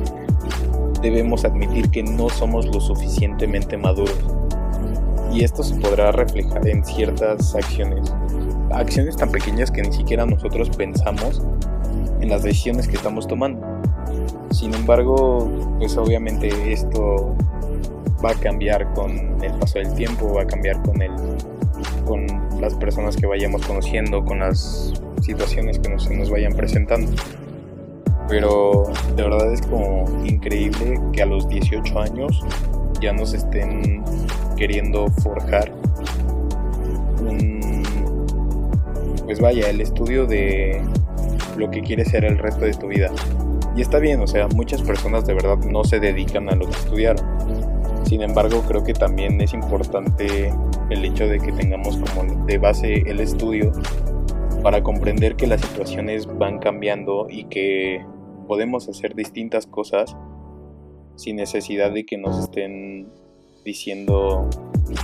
debemos 1.02 1.44
admitir 1.44 1.90
que 1.90 2.02
no 2.02 2.28
somos 2.28 2.66
lo 2.66 2.80
suficientemente 2.80 3.76
maduros. 3.76 4.18
Y 5.32 5.44
esto 5.44 5.62
se 5.62 5.76
podrá 5.76 6.10
reflejar 6.10 6.66
en 6.66 6.84
ciertas 6.84 7.54
acciones. 7.54 8.12
Acciones 8.70 9.16
tan 9.16 9.30
pequeñas 9.30 9.70
que 9.70 9.82
ni 9.82 9.92
siquiera 9.92 10.26
nosotros 10.26 10.70
pensamos 10.70 11.42
en 12.20 12.28
las 12.28 12.42
decisiones 12.42 12.88
que 12.88 12.96
estamos 12.96 13.26
tomando. 13.26 13.69
Sin 14.60 14.74
embargo, 14.74 15.50
pues 15.78 15.96
obviamente 15.96 16.50
esto 16.70 17.34
va 18.22 18.32
a 18.32 18.34
cambiar 18.34 18.92
con 18.92 19.42
el 19.42 19.54
paso 19.54 19.78
del 19.78 19.94
tiempo, 19.94 20.34
va 20.34 20.42
a 20.42 20.46
cambiar 20.46 20.82
con 20.82 21.00
el 21.00 21.12
con 22.04 22.26
las 22.60 22.74
personas 22.74 23.16
que 23.16 23.26
vayamos 23.26 23.64
conociendo, 23.64 24.22
con 24.22 24.40
las 24.40 24.92
situaciones 25.22 25.78
que 25.78 25.88
nos, 25.88 26.10
nos 26.10 26.28
vayan 26.28 26.52
presentando. 26.52 27.10
Pero 28.28 28.92
de 29.16 29.22
verdad 29.22 29.50
es 29.50 29.62
como 29.62 30.04
increíble 30.26 31.00
que 31.14 31.22
a 31.22 31.26
los 31.26 31.48
18 31.48 31.98
años 31.98 32.44
ya 33.00 33.14
nos 33.14 33.32
estén 33.32 34.04
queriendo 34.58 35.06
forjar 35.22 35.72
un, 37.22 37.82
pues 39.24 39.40
vaya, 39.40 39.70
el 39.70 39.80
estudio 39.80 40.26
de 40.26 40.82
lo 41.56 41.70
que 41.70 41.80
quieres 41.80 42.08
ser 42.08 42.26
el 42.26 42.36
resto 42.36 42.66
de 42.66 42.74
tu 42.74 42.88
vida. 42.88 43.10
Y 43.76 43.82
está 43.82 43.98
bien, 43.98 44.20
o 44.20 44.26
sea, 44.26 44.48
muchas 44.48 44.82
personas 44.82 45.24
de 45.26 45.34
verdad 45.34 45.58
no 45.58 45.84
se 45.84 46.00
dedican 46.00 46.48
a 46.48 46.56
lo 46.56 46.66
que 46.66 46.76
estudiaron. 46.76 47.24
Sin 48.04 48.22
embargo, 48.22 48.62
creo 48.66 48.82
que 48.82 48.92
también 48.92 49.40
es 49.40 49.52
importante 49.52 50.52
el 50.90 51.04
hecho 51.04 51.28
de 51.28 51.38
que 51.38 51.52
tengamos 51.52 51.96
como 51.96 52.44
de 52.44 52.58
base 52.58 53.04
el 53.06 53.20
estudio 53.20 53.72
para 54.62 54.82
comprender 54.82 55.36
que 55.36 55.46
las 55.46 55.60
situaciones 55.60 56.26
van 56.26 56.58
cambiando 56.58 57.26
y 57.30 57.44
que 57.44 58.04
podemos 58.48 58.88
hacer 58.88 59.14
distintas 59.14 59.66
cosas 59.66 60.16
sin 61.16 61.36
necesidad 61.36 61.92
de 61.92 62.04
que 62.04 62.18
nos 62.18 62.38
estén 62.38 63.08
diciendo 63.64 64.48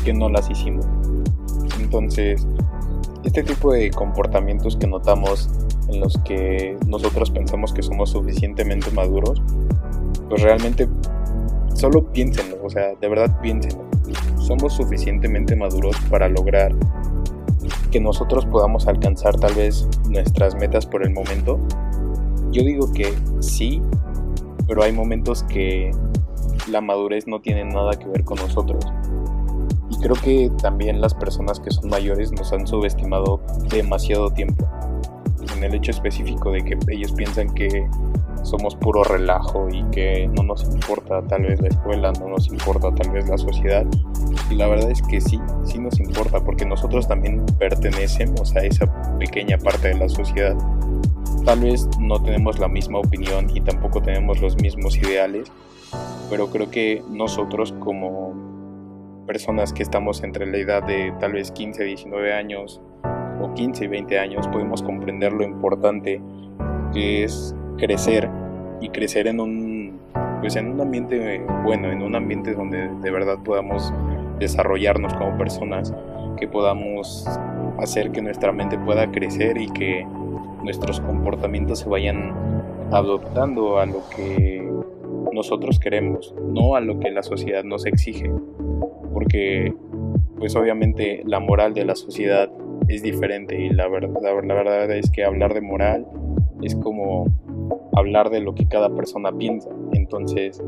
que 0.05 0.13
no 0.13 0.29
las 0.29 0.51
hicimos. 0.51 0.87
Entonces, 1.81 2.47
este 3.27 3.43
tipo 3.43 3.73
de 3.73 3.91
comportamientos 3.91 4.77
que 4.77 4.87
notamos 4.87 5.51
en 5.89 6.01
los 6.01 6.17
que 6.19 6.79
nosotros 6.87 7.31
pensamos 7.31 7.73
que 7.73 7.83
somos 7.83 8.11
suficientemente 8.11 8.91
maduros, 8.93 9.43
pues 10.29 10.43
realmente 10.43 10.89
solo 11.75 12.11
piénsenlo, 12.13 12.57
o 12.65 12.71
sea, 12.71 12.95
de 12.95 13.09
verdad 13.09 13.41
piénsenlo. 13.41 13.85
Somos 14.39 14.75
suficientemente 14.75 15.57
maduros 15.57 15.97
para 16.09 16.29
lograr 16.29 16.73
que 17.91 18.01
nosotros 18.01 18.47
podamos 18.47 18.87
alcanzar 18.87 19.35
tal 19.41 19.55
vez 19.55 19.89
nuestras 20.09 20.55
metas 20.55 20.87
por 20.87 21.03
el 21.03 21.11
momento. 21.11 21.59
Yo 22.53 22.63
digo 22.63 22.93
que 22.93 23.13
sí, 23.41 23.83
pero 24.69 24.85
hay 24.85 24.93
momentos 24.93 25.43
que 25.43 25.91
la 26.71 26.81
madurez 26.81 27.27
no 27.27 27.41
tiene 27.41 27.65
nada 27.65 27.91
que 27.99 28.07
ver 28.07 28.23
con 28.23 28.39
nosotros. 28.39 28.87
Creo 30.01 30.15
que 30.15 30.51
también 30.63 31.01
las 31.01 31.15
personas 31.15 31.61
que 31.61 31.71
son 31.71 31.89
mayores 31.89 32.33
nos 32.33 32.53
han 32.53 32.67
subestimado 32.67 33.41
demasiado 33.71 34.31
tiempo. 34.31 34.69
En 35.57 35.65
el 35.65 35.75
hecho 35.75 35.91
específico 35.91 36.51
de 36.51 36.65
que 36.65 36.79
ellos 36.89 37.13
piensan 37.13 37.53
que 37.55 37.89
somos 38.47 38.77
puro 38.77 39.03
relajo 39.03 39.69
y 39.71 39.83
que 39.91 40.29
no 40.29 40.43
nos 40.45 40.65
importa 40.65 41.21
tal 41.23 41.43
vez 41.43 41.61
la 41.61 41.69
escuela, 41.69 42.13
no 42.13 42.29
nos 42.29 42.49
importa 42.49 42.95
tal 42.95 43.11
vez 43.11 43.29
la 43.29 43.37
sociedad. 43.39 43.85
Y 44.51 44.55
la 44.55 44.69
verdad 44.69 44.91
es 44.91 45.03
que 45.03 45.21
sí, 45.21 45.41
sí 45.65 45.79
nos 45.79 45.99
importa 45.99 46.41
porque 46.41 46.65
nosotros 46.65 47.09
también 47.09 47.45
pertenecemos 47.59 48.55
a 48.55 48.61
esa 48.61 48.87
pequeña 49.19 49.59
parte 49.59 49.89
de 49.89 49.95
la 49.95 50.09
sociedad. 50.09 50.57
Tal 51.45 51.61
vez 51.61 51.89
no 51.99 52.23
tenemos 52.23 52.59
la 52.59 52.69
misma 52.69 52.99
opinión 52.99 53.51
y 53.55 53.61
tampoco 53.61 54.01
tenemos 54.01 54.41
los 54.41 54.57
mismos 54.57 54.97
ideales, 54.97 55.51
pero 56.31 56.49
creo 56.49 56.71
que 56.71 57.03
nosotros 57.11 57.73
como 57.81 58.35
personas 59.27 59.73
que 59.73 59.83
estamos 59.83 60.23
entre 60.23 60.47
la 60.47 60.59
edad 60.59 60.83
de 60.83 61.13
tal 61.21 61.33
vez 61.33 61.51
15, 61.51 61.85
19 61.85 62.33
años 62.33 62.81
o 63.41 63.53
15 63.55 63.85
y 63.85 63.89
20 63.89 64.19
años 64.19 64.49
podemos 64.49 64.83
comprender 64.83 65.33
lo 65.33 65.45
importante 65.45 66.21
que 66.93 67.25
es 67.25 67.55
crecer 67.77 68.31
y 68.81 68.89
crecer 68.91 69.27
en 69.27 69.41
un 69.41 70.01
pues 70.41 70.57
en 70.57 70.71
un 70.71 70.81
ambiente 70.81 71.45
bueno, 71.65 71.91
en 71.91 72.03
un 72.03 72.15
ambiente 72.15 72.55
donde 72.55 72.89
de 72.89 73.11
verdad 73.11 73.39
podamos 73.45 73.93
desarrollarnos 74.39 75.15
como 75.15 75.37
personas, 75.39 75.95
que 76.39 76.47
podamos 76.47 77.27
hacer 77.79 78.13
que 78.13 78.23
nuestra 78.23 78.53
mente 78.53 78.79
pueda 78.79 79.11
crecer 79.11 79.59
y 79.59 79.69
que 79.71 80.07
nuestros 80.63 81.01
comportamientos 81.01 81.81
se 81.81 81.89
vayan 81.89 82.35
adoptando 82.93 83.79
a 83.79 83.87
lo 83.87 84.03
que 84.15 84.69
nosotros 85.33 85.79
queremos, 85.79 86.35
no 86.53 86.77
a 86.77 86.81
lo 86.81 86.99
que 86.99 87.11
la 87.11 87.23
sociedad 87.23 87.65
nos 87.65 87.87
exige, 87.87 88.31
porque 89.13 89.75
pues 90.39 90.55
obviamente 90.57 91.23
la 91.25 91.41
moral 91.41 91.75
de 91.75 91.85
la 91.85 91.95
sociedad 91.95 92.51
es 92.89 93.03
diferente 93.03 93.61
y 93.61 93.71
la 93.71 93.89
verdad, 93.89 94.15
la 94.23 94.55
verdad 94.55 94.91
es 94.91 95.11
que 95.11 95.25
hablar 95.25 95.55
de 95.55 95.61
moral 95.61 96.07
es 96.63 96.75
como 96.77 97.27
hablar 97.95 98.31
de 98.31 98.41
lo 98.41 98.55
que 98.55 98.67
cada 98.69 98.95
persona 98.95 99.33
piensa. 99.33 99.71
Entonces, 99.93 100.63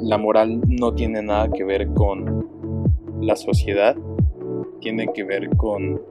la 0.00 0.18
moral 0.18 0.60
no 0.66 0.94
tiene 0.94 1.22
nada 1.22 1.50
que 1.50 1.64
ver 1.64 1.88
con 1.88 2.48
la 3.20 3.36
sociedad, 3.36 3.96
tiene 4.80 5.08
que 5.12 5.24
ver 5.24 5.50
con 5.56 6.02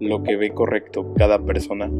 lo 0.00 0.22
que 0.22 0.36
ve 0.36 0.50
correcto 0.50 1.12
cada 1.16 1.38
persona. 1.38 1.90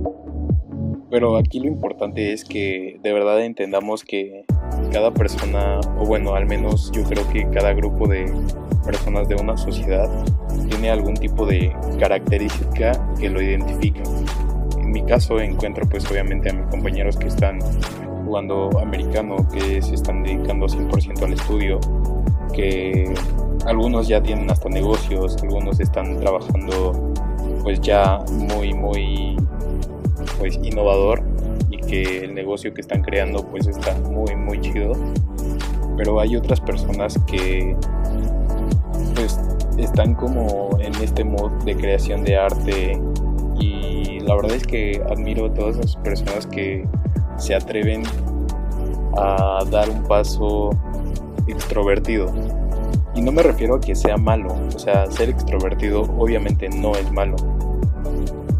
Pero 1.11 1.37
aquí 1.37 1.61
lo 1.61 1.68
importante 1.68 2.32
es 2.32 2.44
que 2.44 2.99
de 3.02 3.12
verdad 3.12 3.44
entendamos 3.44 4.04
que 4.04 4.44
cada 4.92 5.12
persona, 5.12 5.80
o 5.99 6.06
bueno, 6.06 6.35
al 6.35 6.46
menos 6.46 6.90
yo 6.92 7.02
creo 7.04 7.28
que 7.28 7.49
cada 7.50 7.73
grupo 7.73 8.08
de 8.08 8.32
personas 8.85 9.28
de 9.28 9.35
una 9.35 9.56
sociedad 9.56 10.08
tiene 10.68 10.90
algún 10.90 11.14
tipo 11.14 11.44
de 11.44 11.75
característica 11.99 12.92
que 13.18 13.28
lo 13.28 13.42
identifica. 13.42 14.02
En 14.78 14.92
mi 14.92 15.02
caso 15.04 15.40
encuentro 15.40 15.87
pues 15.88 16.11
obviamente 16.11 16.50
a 16.50 16.54
mis 16.54 16.66
compañeros 16.68 17.16
que 17.16 17.26
están 17.26 17.58
jugando 18.25 18.70
americano, 18.80 19.37
que 19.52 19.82
se 19.82 19.94
están 19.94 20.23
dedicando 20.23 20.66
100% 20.66 21.23
al 21.23 21.32
estudio, 21.32 21.80
que 22.54 23.12
algunos 23.66 24.08
ya 24.08 24.23
tienen 24.23 24.50
hasta 24.50 24.68
negocios, 24.68 25.37
algunos 25.42 25.80
están 25.80 26.18
trabajando 26.18 27.12
pues 27.62 27.80
ya 27.80 28.18
muy 28.30 28.73
muy 28.73 29.37
pues 30.38 30.58
innovador 30.62 31.23
que 31.87 32.25
el 32.25 32.35
negocio 32.35 32.75
que 32.75 32.81
están 32.81 33.02
creando 33.02 33.45
pues 33.47 33.66
está 33.66 33.95
muy 34.00 34.35
muy 34.37 34.61
chido. 34.61 34.93
Pero 35.97 36.21
hay 36.21 36.37
otras 36.37 36.61
personas 36.61 37.19
que 37.26 37.75
pues 39.14 39.40
están 39.78 40.14
como 40.14 40.76
en 40.81 40.95
este 41.02 41.25
modo 41.25 41.50
de 41.64 41.76
creación 41.76 42.25
de 42.25 42.37
arte. 42.37 43.00
La 44.26 44.35
verdad 44.35 44.57
es 44.57 44.66
que 44.66 45.00
admiro 45.09 45.47
a 45.47 45.55
todas 45.55 45.76
esas 45.76 45.95
personas 45.97 46.49
que 46.49 46.85
se 47.37 47.55
atreven 47.55 48.02
a 49.16 49.62
dar 49.71 49.88
un 49.88 50.02
paso 50.02 50.71
extrovertido. 51.47 52.26
Y 53.14 53.23
no 53.23 53.31
me 53.31 53.45
refiero 53.45 53.76
a 53.76 53.81
que 53.81 53.95
sea 53.95 54.16
malo, 54.16 54.52
o 54.75 54.78
sea, 54.78 55.09
ser 55.11 55.31
extrovertido 55.31 56.02
obviamente 56.19 56.69
no 56.69 56.97
es 56.97 57.11
malo, 57.12 57.37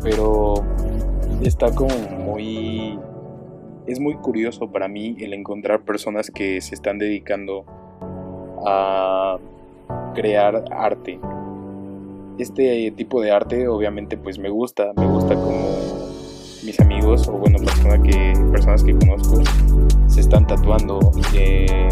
pero 0.05 0.55
está 1.43 1.75
como 1.75 1.95
muy... 2.25 2.86
Es 3.87 4.01
muy 4.01 4.15
curioso 4.15 4.69
para 4.69 4.89
mí 4.89 5.17
el 5.21 5.33
encontrar 5.33 5.83
personas 5.83 6.31
que 6.31 6.61
se 6.61 6.75
están 6.75 6.99
dedicando 6.99 7.65
a 8.67 9.39
crear 10.15 10.65
arte. 10.73 11.21
este 12.39 12.91
tipo 12.91 13.21
de 13.21 13.31
arte 13.31 13.69
obviamente 13.69 14.17
pues 14.17 14.39
me 14.39 14.51
gusta, 14.51 14.93
me 14.97 15.07
gusta 15.07 15.35
como 15.35 15.69
mis 16.65 16.81
amigos 16.81 17.29
o 17.29 17.33
bueno, 17.33 17.59
personas 17.59 18.01
que, 18.01 18.33
personas 18.51 18.83
que 18.83 18.95
conozco 18.97 19.41
se 20.09 20.21
están 20.21 20.49
tatuando, 20.49 20.99
que, 21.33 21.89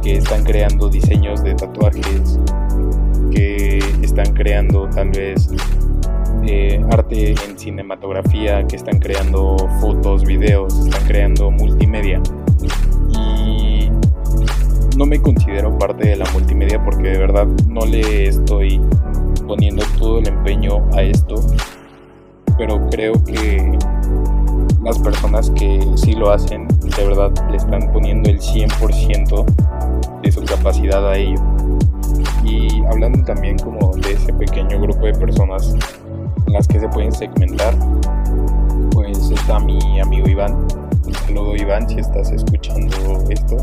que 0.00 0.16
están 0.16 0.44
creando 0.44 0.88
diseños 0.88 1.42
de 1.42 1.56
tatuajes, 1.56 2.38
que 3.32 3.78
están 4.00 4.32
creando 4.32 4.88
tal 4.90 5.10
vez 5.10 5.48
eh, 6.46 6.82
arte 6.90 7.34
en 7.46 7.58
cinematografía, 7.58 8.66
que 8.66 8.76
están 8.76 8.98
creando 8.98 9.56
fotos, 9.80 10.24
videos, 10.24 10.86
están 10.86 11.06
creando 11.06 11.50
multimedia. 11.50 12.20
Y 13.12 13.90
no 14.96 15.06
me 15.06 15.20
considero 15.20 15.76
parte 15.78 16.08
de 16.08 16.16
la 16.16 16.30
multimedia 16.32 16.82
porque 16.84 17.08
de 17.08 17.18
verdad 17.18 17.46
no 17.68 17.84
le 17.86 18.28
estoy 18.28 18.80
poniendo 19.46 19.84
todo 19.98 20.18
el 20.18 20.28
empeño 20.28 20.88
a 20.94 21.02
esto. 21.02 21.36
Pero 22.56 22.88
creo 22.90 23.12
que 23.24 23.78
las 24.82 24.98
personas 24.98 25.50
que 25.50 25.80
sí 25.96 26.12
lo 26.12 26.30
hacen, 26.30 26.66
de 26.68 27.06
verdad 27.06 27.32
le 27.50 27.56
están 27.56 27.92
poniendo 27.92 28.30
el 28.30 28.40
100% 28.40 29.44
de 30.22 30.32
su 30.32 30.44
capacidad 30.44 31.08
a 31.08 31.16
ello. 31.16 31.40
Y 32.44 32.82
hablando 32.84 33.22
también 33.24 33.58
como 33.58 33.94
de 33.96 34.12
ese 34.12 34.32
pequeño 34.32 34.80
grupo 34.80 35.06
de 35.06 35.12
personas 35.12 35.74
las 36.52 36.66
que 36.68 36.80
se 36.80 36.88
pueden 36.88 37.12
segmentar, 37.12 37.74
pues 38.92 39.30
está 39.30 39.58
mi 39.58 40.00
amigo 40.00 40.28
Iván. 40.28 40.66
Saludo 41.26 41.56
Iván 41.56 41.88
si 41.88 42.00
estás 42.00 42.30
escuchando 42.30 42.96
esto. 43.30 43.56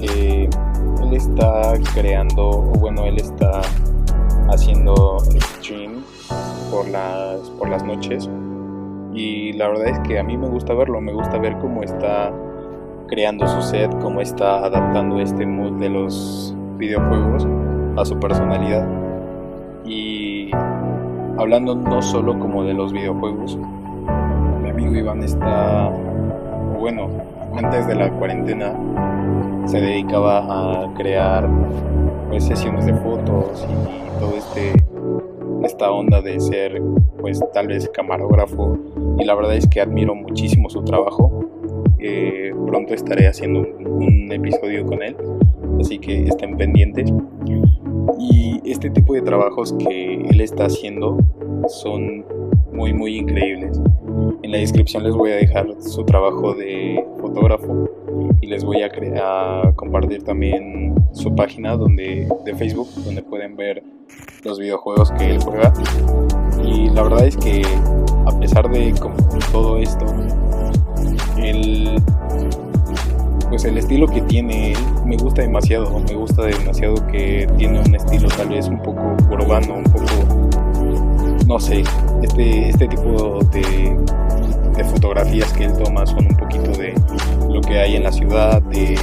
Eh, 0.00 0.48
él 1.02 1.12
está 1.12 1.74
creando, 1.94 2.48
o 2.48 2.72
bueno, 2.78 3.04
él 3.04 3.18
está 3.18 3.60
haciendo 4.48 5.18
stream 5.20 6.02
por 6.70 6.88
las, 6.88 7.50
por 7.58 7.68
las 7.68 7.84
noches. 7.84 8.28
Y 9.14 9.52
la 9.54 9.68
verdad 9.68 9.88
es 9.88 9.98
que 10.00 10.18
a 10.18 10.22
mí 10.22 10.36
me 10.36 10.48
gusta 10.48 10.74
verlo, 10.74 11.00
me 11.00 11.12
gusta 11.12 11.38
ver 11.38 11.58
cómo 11.58 11.82
está 11.82 12.32
creando 13.08 13.48
su 13.48 13.62
set, 13.62 13.90
cómo 14.00 14.20
está 14.20 14.64
adaptando 14.64 15.18
este 15.18 15.46
mood 15.46 15.80
de 15.80 15.88
los 15.88 16.54
videojuegos 16.76 17.46
a 17.96 18.04
su 18.04 18.18
personalidad. 18.20 18.86
Y 19.84 20.27
hablando 21.38 21.76
no 21.76 22.02
solo 22.02 22.38
como 22.38 22.64
de 22.64 22.74
los 22.74 22.92
videojuegos. 22.92 23.56
Mi 24.62 24.70
amigo 24.70 24.94
Iván 24.94 25.22
está, 25.22 25.88
bueno, 26.78 27.08
antes 27.56 27.86
de 27.86 27.94
la 27.94 28.10
cuarentena 28.10 28.74
se 29.66 29.80
dedicaba 29.80 30.84
a 30.84 30.94
crear 30.94 31.48
pues, 32.28 32.44
sesiones 32.44 32.86
de 32.86 32.94
fotos 32.94 33.66
y 33.70 34.20
todo 34.20 34.36
este 34.36 34.72
esta 35.64 35.90
onda 35.90 36.22
de 36.22 36.40
ser 36.40 36.80
pues 37.20 37.40
tal 37.52 37.68
vez 37.68 37.88
camarógrafo. 37.88 38.76
Y 39.18 39.24
la 39.24 39.34
verdad 39.34 39.54
es 39.54 39.66
que 39.68 39.80
admiro 39.80 40.14
muchísimo 40.14 40.68
su 40.70 40.82
trabajo. 40.82 41.44
Eh, 41.98 42.52
pronto 42.66 42.94
estaré 42.94 43.26
haciendo 43.26 43.60
un 43.60 44.30
episodio 44.30 44.86
con 44.86 45.02
él. 45.02 45.16
Así 45.80 45.98
que 45.98 46.24
estén 46.24 46.56
pendientes 46.56 47.12
y 48.18 48.60
este 48.64 48.90
tipo 48.90 49.14
de 49.14 49.22
trabajos 49.22 49.74
que 49.78 50.26
él 50.28 50.40
está 50.40 50.66
haciendo 50.66 51.18
son 51.68 52.24
muy 52.72 52.92
muy 52.92 53.16
increíbles. 53.16 53.80
En 54.42 54.52
la 54.52 54.58
descripción 54.58 55.02
les 55.02 55.14
voy 55.14 55.32
a 55.32 55.36
dejar 55.36 55.66
su 55.80 56.04
trabajo 56.04 56.54
de 56.54 57.04
fotógrafo 57.20 57.88
y 58.40 58.46
les 58.46 58.64
voy 58.64 58.82
a, 58.82 59.72
compartir 59.76 60.22
también 60.22 60.94
su 61.12 61.34
página 61.34 61.76
donde, 61.76 62.28
de 62.44 62.54
Facebook 62.54 62.88
donde 63.04 63.22
pueden 63.22 63.56
ver 63.56 63.82
los 64.44 64.58
videojuegos 64.58 65.10
que 65.12 65.32
él 65.32 65.42
juega. 65.42 65.72
Y 66.64 66.90
la 66.90 67.02
verdad 67.02 67.26
es 67.26 67.36
que 67.36 67.62
a 68.26 68.38
pesar 68.38 68.70
de 68.70 68.94
todo 69.52 69.78
esto, 69.78 70.06
él 71.36 72.00
pues 73.48 73.64
el 73.64 73.78
estilo 73.78 74.06
que 74.06 74.20
tiene 74.22 74.72
él 74.72 74.78
me 75.06 75.16
gusta 75.16 75.42
demasiado, 75.42 75.98
me 76.00 76.14
gusta 76.14 76.42
demasiado 76.42 76.94
que 77.08 77.48
tiene 77.56 77.80
un 77.80 77.94
estilo 77.94 78.28
tal 78.28 78.48
vez 78.48 78.68
un 78.68 78.82
poco 78.82 79.16
urbano, 79.30 79.74
un 79.74 79.84
poco, 79.84 80.50
no 81.46 81.58
sé, 81.58 81.82
este, 82.22 82.68
este 82.68 82.88
tipo 82.88 83.40
de, 83.52 83.96
fotografías 84.92 85.52
que 85.54 85.64
él 85.64 85.72
toma 85.72 86.06
son 86.06 86.26
un 86.26 86.36
poquito 86.36 86.70
de 86.70 86.94
lo 87.50 87.60
que 87.60 87.80
hay 87.80 87.96
en 87.96 88.04
la 88.04 88.12
ciudad, 88.12 88.62
de 88.62 88.96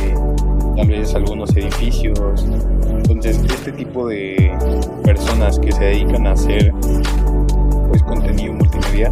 tal 0.78 0.88
vez 0.88 1.14
algunos 1.14 1.56
edificios. 1.56 2.48
Entonces, 2.88 3.38
este 3.44 3.74
tipo 3.74 4.08
de 4.08 4.58
personas 5.04 5.60
que 5.60 5.74
se 5.74 5.84
dedican 5.84 6.28
a 6.28 6.32
hacer 6.32 6.72
pues 7.90 8.02
contenido 8.04 8.54
multimedia 8.54 9.12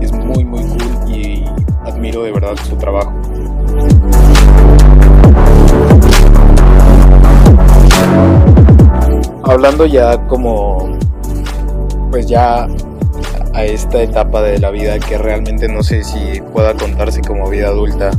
es 0.00 0.12
muy 0.12 0.44
muy 0.44 0.62
cool 0.62 1.10
y 1.14 1.44
admiro 1.84 2.24
de 2.24 2.32
verdad 2.32 2.56
su 2.68 2.76
trabajo. 2.76 3.12
Hablando 9.46 9.86
ya 9.86 10.26
como, 10.26 10.98
pues 12.10 12.26
ya 12.26 12.66
a 13.52 13.64
esta 13.64 14.02
etapa 14.02 14.42
de 14.42 14.58
la 14.58 14.70
vida 14.70 14.98
que 14.98 15.16
realmente 15.18 15.68
no 15.68 15.82
sé 15.82 16.02
si 16.02 16.40
pueda 16.52 16.74
contarse 16.74 17.20
como 17.20 17.48
vida 17.48 17.68
adulta, 17.68 18.10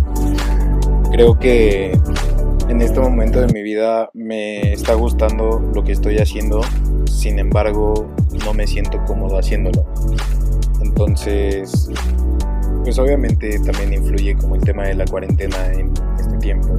creo 1.12 1.38
que 1.38 2.00
en 2.70 2.82
este 2.82 3.00
momento 3.00 3.42
de 3.42 3.52
mi 3.54 3.64
vida 3.64 4.10
me 4.14 4.74
está 4.74 4.94
gustando 4.94 5.60
lo 5.74 5.84
que 5.84 5.92
estoy 5.92 6.18
haciendo, 6.20 6.62
sin 7.06 7.40
embargo 7.40 8.08
no 8.46 8.54
me 8.54 8.66
siento 8.68 9.04
cómodo 9.06 9.38
haciéndolo. 9.38 9.86
Entonces, 10.82 11.90
pues 12.84 13.00
obviamente 13.00 13.60
también 13.60 13.94
influye 13.94 14.36
como 14.36 14.56
el 14.56 14.62
tema 14.62 14.84
de 14.84 14.94
la 14.94 15.06
cuarentena 15.06 15.58
en 15.74 15.92
este 16.20 16.38
tiempo. 16.38 16.70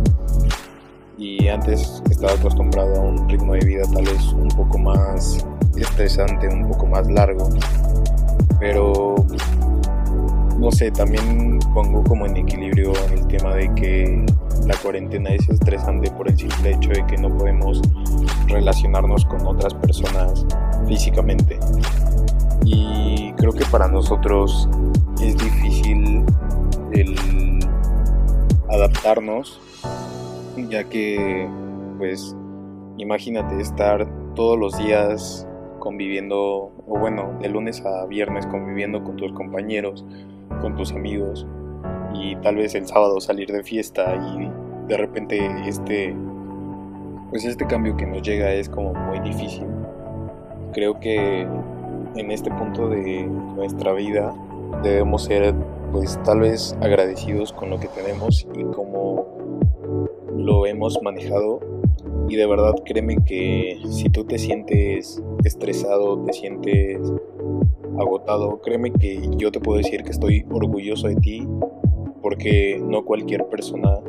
Y 1.18 1.48
antes 1.48 2.02
estaba 2.10 2.32
acostumbrado 2.32 2.94
a 2.96 3.00
un 3.00 3.28
ritmo 3.28 3.54
de 3.54 3.60
vida 3.60 3.82
tal 3.92 4.04
vez 4.04 4.25
poco 4.56 4.78
más 4.78 5.46
estresante, 5.76 6.48
un 6.48 6.68
poco 6.68 6.86
más 6.86 7.06
largo. 7.10 7.48
Pero 8.58 9.14
no 10.58 10.72
sé, 10.72 10.90
también 10.90 11.58
pongo 11.74 12.02
como 12.04 12.26
en 12.26 12.36
equilibrio 12.36 12.92
el 13.12 13.26
tema 13.26 13.54
de 13.54 13.72
que 13.74 14.24
la 14.66 14.74
cuarentena 14.78 15.30
es 15.30 15.48
estresante 15.48 16.10
por 16.10 16.28
el 16.28 16.36
simple 16.36 16.70
hecho 16.70 16.90
de 16.90 17.06
que 17.06 17.16
no 17.18 17.28
podemos 17.36 17.82
relacionarnos 18.48 19.24
con 19.26 19.46
otras 19.46 19.74
personas 19.74 20.46
físicamente. 20.88 21.58
Y 22.64 23.32
creo 23.36 23.52
que 23.52 23.64
para 23.66 23.86
nosotros 23.86 24.68
es 25.22 25.36
difícil 25.36 26.24
el 26.92 27.58
adaptarnos, 28.70 29.60
ya 30.68 30.84
que, 30.84 31.48
pues, 31.98 32.34
imagínate 32.96 33.60
estar 33.60 34.06
todos 34.36 34.56
los 34.56 34.78
días 34.78 35.48
conviviendo, 35.80 36.70
o 36.86 36.98
bueno, 36.98 37.36
de 37.40 37.48
lunes 37.48 37.84
a 37.84 38.06
viernes 38.06 38.46
conviviendo 38.46 39.02
con 39.02 39.16
tus 39.16 39.32
compañeros, 39.32 40.04
con 40.60 40.76
tus 40.76 40.92
amigos, 40.92 41.46
y 42.14 42.36
tal 42.36 42.56
vez 42.56 42.74
el 42.74 42.86
sábado 42.86 43.20
salir 43.20 43.50
de 43.50 43.62
fiesta 43.62 44.14
y 44.14 44.50
de 44.88 44.96
repente 44.96 45.38
este, 45.66 46.14
pues 47.30 47.44
este 47.44 47.66
cambio 47.66 47.96
que 47.96 48.06
nos 48.06 48.22
llega 48.22 48.52
es 48.52 48.68
como 48.68 48.94
muy 48.94 49.18
difícil. 49.20 49.66
Creo 50.72 51.00
que 51.00 51.46
en 52.14 52.30
este 52.30 52.50
punto 52.50 52.88
de 52.88 53.24
nuestra 53.24 53.92
vida 53.92 54.34
debemos 54.82 55.24
ser 55.24 55.54
pues 55.92 56.20
tal 56.24 56.40
vez 56.40 56.76
agradecidos 56.80 57.52
con 57.52 57.70
lo 57.70 57.80
que 57.80 57.88
tenemos 57.88 58.46
y 58.54 58.64
cómo 58.64 59.26
lo 60.36 60.66
hemos 60.66 61.00
manejado 61.02 61.60
y 62.28 62.36
de 62.36 62.46
verdad 62.46 62.74
créeme 62.84 63.16
que 63.24 63.78
si 63.90 64.08
tú 64.10 64.24
te 64.24 64.38
sientes 64.38 65.22
estresado, 65.44 66.22
te 66.24 66.32
sientes 66.32 67.00
agotado, 67.98 68.60
créeme 68.60 68.92
que 68.92 69.28
yo 69.36 69.50
te 69.50 69.60
puedo 69.60 69.78
decir 69.78 70.02
que 70.02 70.10
estoy 70.10 70.44
orgulloso 70.50 71.08
de 71.08 71.16
ti 71.16 71.46
porque 72.22 72.80
no 72.82 73.04
cualquier 73.04 73.46
persona 73.46 74.00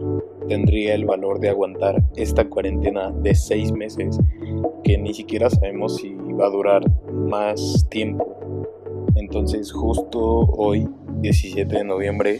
tendría 0.48 0.96
el 0.96 1.06
valor 1.06 1.40
de 1.40 1.50
aguantar 1.50 2.04
esta 2.16 2.50
cuarentena 2.50 3.12
de 3.12 3.36
seis 3.36 3.72
meses 3.72 4.20
que 4.84 4.98
ni 4.98 5.14
siquiera 5.14 5.50
sabemos 5.50 5.98
si 5.98 6.16
va 6.16 6.48
a 6.48 6.50
durar 6.50 6.82
más 7.12 7.86
tiempo. 7.90 8.36
Entonces 9.16 9.72
justo 9.72 10.20
hoy, 10.20 10.88
17 11.22 11.76
de 11.76 11.84
noviembre, 11.84 12.40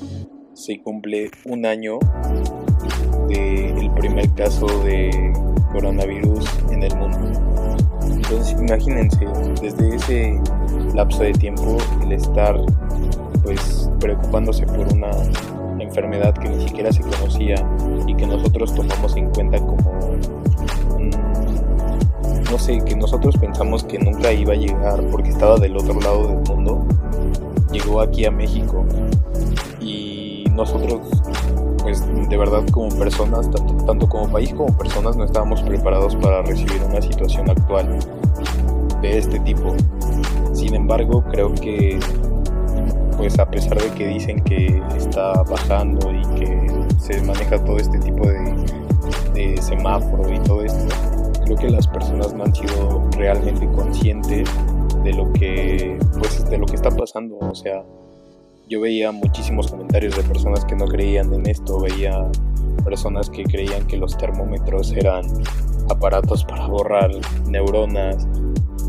se 0.54 0.82
cumple 0.82 1.30
un 1.46 1.66
año 1.66 2.00
del 3.28 3.92
primer 3.92 4.34
caso 4.34 4.66
de 4.84 5.12
coronavirus 5.78 6.46
en 6.72 6.82
el 6.82 6.96
mundo. 6.96 7.20
Entonces 8.02 8.56
imagínense, 8.60 9.28
desde 9.62 9.96
ese 9.96 10.42
lapso 10.96 11.22
de 11.22 11.34
tiempo, 11.34 11.78
el 12.02 12.14
estar 12.14 12.60
pues 13.44 13.92
preocupándose 14.00 14.66
por 14.66 14.92
una 14.92 15.12
enfermedad 15.80 16.34
que 16.34 16.50
ni 16.50 16.68
siquiera 16.68 16.92
se 16.92 17.02
conocía 17.02 17.56
y 18.08 18.16
que 18.16 18.26
nosotros 18.26 18.74
tomamos 18.74 19.16
en 19.16 19.30
cuenta 19.30 19.60
como 19.60 20.18
no 22.50 22.58
sé, 22.58 22.80
que 22.84 22.96
nosotros 22.96 23.38
pensamos 23.38 23.84
que 23.84 24.00
nunca 24.00 24.32
iba 24.32 24.54
a 24.54 24.56
llegar 24.56 25.04
porque 25.12 25.30
estaba 25.30 25.58
del 25.58 25.78
otro 25.78 26.00
lado 26.00 26.28
del 26.28 26.40
mundo, 26.50 26.88
llegó 27.72 28.02
aquí 28.02 28.26
a 28.26 28.32
México 28.32 28.84
y 29.80 30.46
nosotros 30.54 31.02
pues 31.82 32.04
de 32.30 32.38
verdad 32.38 32.64
como 32.72 32.90
personas, 32.90 33.50
tanto, 33.50 33.74
tanto 33.86 34.10
como 34.10 34.30
país 34.30 34.54
como 34.54 34.76
personas 34.78 35.16
no 35.16 35.24
estábamos 35.24 35.62
preparados 35.62 36.16
para 36.16 36.42
recibir 36.42 36.82
una 36.84 37.02
situación 37.02 37.50
actual 37.50 38.00
de 39.02 39.18
este 39.18 39.40
tipo. 39.40 39.76
Sin 40.54 40.76
embargo, 40.76 41.24
creo 41.32 41.54
que 41.54 42.00
pues 43.18 43.40
a 43.40 43.50
pesar 43.50 43.82
de 43.82 43.90
que 43.92 44.08
dicen 44.08 44.40
que 44.44 44.82
está 44.96 45.42
bajando 45.44 46.12
y 46.14 46.22
que 46.40 46.86
se 47.00 47.22
maneja 47.24 47.64
todo 47.64 47.78
este 47.78 47.98
tipo 48.00 48.28
de, 48.28 48.56
de 49.34 49.62
semáforo 49.62 50.32
y 50.32 50.40
todo 50.40 50.64
esto, 50.64 50.96
creo 51.46 51.58
que 51.58 51.70
las 51.70 51.88
personas 51.88 52.34
no 52.34 52.44
han 52.44 52.54
sido 52.54 53.04
realmente 53.18 53.68
conscientes 53.72 54.48
de 55.04 55.14
lo 55.14 55.32
que 55.34 55.98
pues 56.20 56.48
de 56.50 56.58
lo 56.58 56.66
que 56.66 56.76
está 56.76 56.92
pasando, 56.92 57.38
o 57.40 57.56
sea, 57.56 57.84
yo 58.70 58.82
veía 58.82 59.12
muchísimos 59.12 59.72
comentarios 59.72 60.16
de 60.16 60.24
personas 60.24 60.66
que 60.66 60.76
no 60.76 60.86
creían 60.86 61.34
en 61.34 61.48
esto, 61.48 61.80
veía 61.80 62.30
personas 62.84 63.30
que 63.30 63.44
creían 63.44 63.86
que 63.88 63.98
los 63.98 64.18
termómetros 64.18 64.92
eran 64.92 65.26
aparatos 65.90 66.44
para 66.44 66.68
borrar 66.68 67.12
neuronas. 67.48 68.28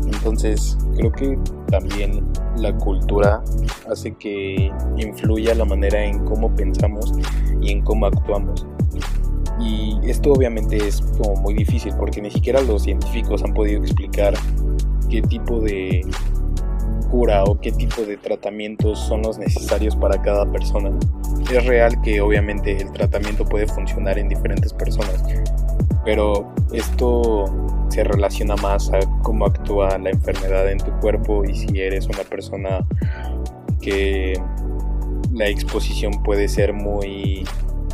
Entonces, 0.05 0.77
creo 0.95 1.11
que 1.11 1.39
también 1.69 2.25
la 2.57 2.75
cultura 2.75 3.43
hace 3.89 4.13
que 4.15 4.71
influya 4.97 5.53
la 5.55 5.65
manera 5.65 6.03
en 6.03 6.25
cómo 6.25 6.53
pensamos 6.55 7.13
y 7.61 7.71
en 7.71 7.81
cómo 7.81 8.05
actuamos. 8.07 8.65
Y 9.59 9.97
esto 10.03 10.31
obviamente 10.31 10.77
es 10.77 11.01
como 11.17 11.35
muy 11.41 11.53
difícil 11.53 11.93
porque 11.97 12.21
ni 12.21 12.31
siquiera 12.31 12.61
los 12.61 12.83
científicos 12.83 13.43
han 13.43 13.53
podido 13.53 13.81
explicar 13.81 14.33
qué 15.09 15.21
tipo 15.21 15.59
de 15.59 16.01
cura 17.09 17.43
o 17.43 17.59
qué 17.59 17.71
tipo 17.71 18.01
de 18.03 18.17
tratamientos 18.17 18.99
son 18.99 19.21
los 19.23 19.37
necesarios 19.37 19.95
para 19.95 20.21
cada 20.21 20.45
persona. 20.51 20.91
Es 21.51 21.65
real 21.65 22.01
que 22.01 22.21
obviamente 22.21 22.77
el 22.77 22.91
tratamiento 22.91 23.45
puede 23.45 23.67
funcionar 23.67 24.19
en 24.19 24.29
diferentes 24.29 24.73
personas, 24.73 25.23
pero 26.05 26.53
esto 26.71 27.45
se 27.89 28.03
relaciona 28.03 28.55
más 28.57 28.91
a 28.93 28.99
cómo 29.23 29.45
actúa 29.45 29.97
la 29.97 30.11
enfermedad 30.11 30.69
en 30.71 30.77
tu 30.77 30.91
cuerpo 30.99 31.43
y 31.43 31.55
si 31.55 31.79
eres 31.79 32.05
una 32.07 32.23
persona 32.23 32.85
que 33.81 34.39
la 35.31 35.47
exposición 35.47 36.23
puede 36.23 36.47
ser 36.47 36.73
muy 36.73 37.43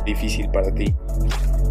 difícil 0.04 0.48
para 0.50 0.72
ti. 0.72 0.94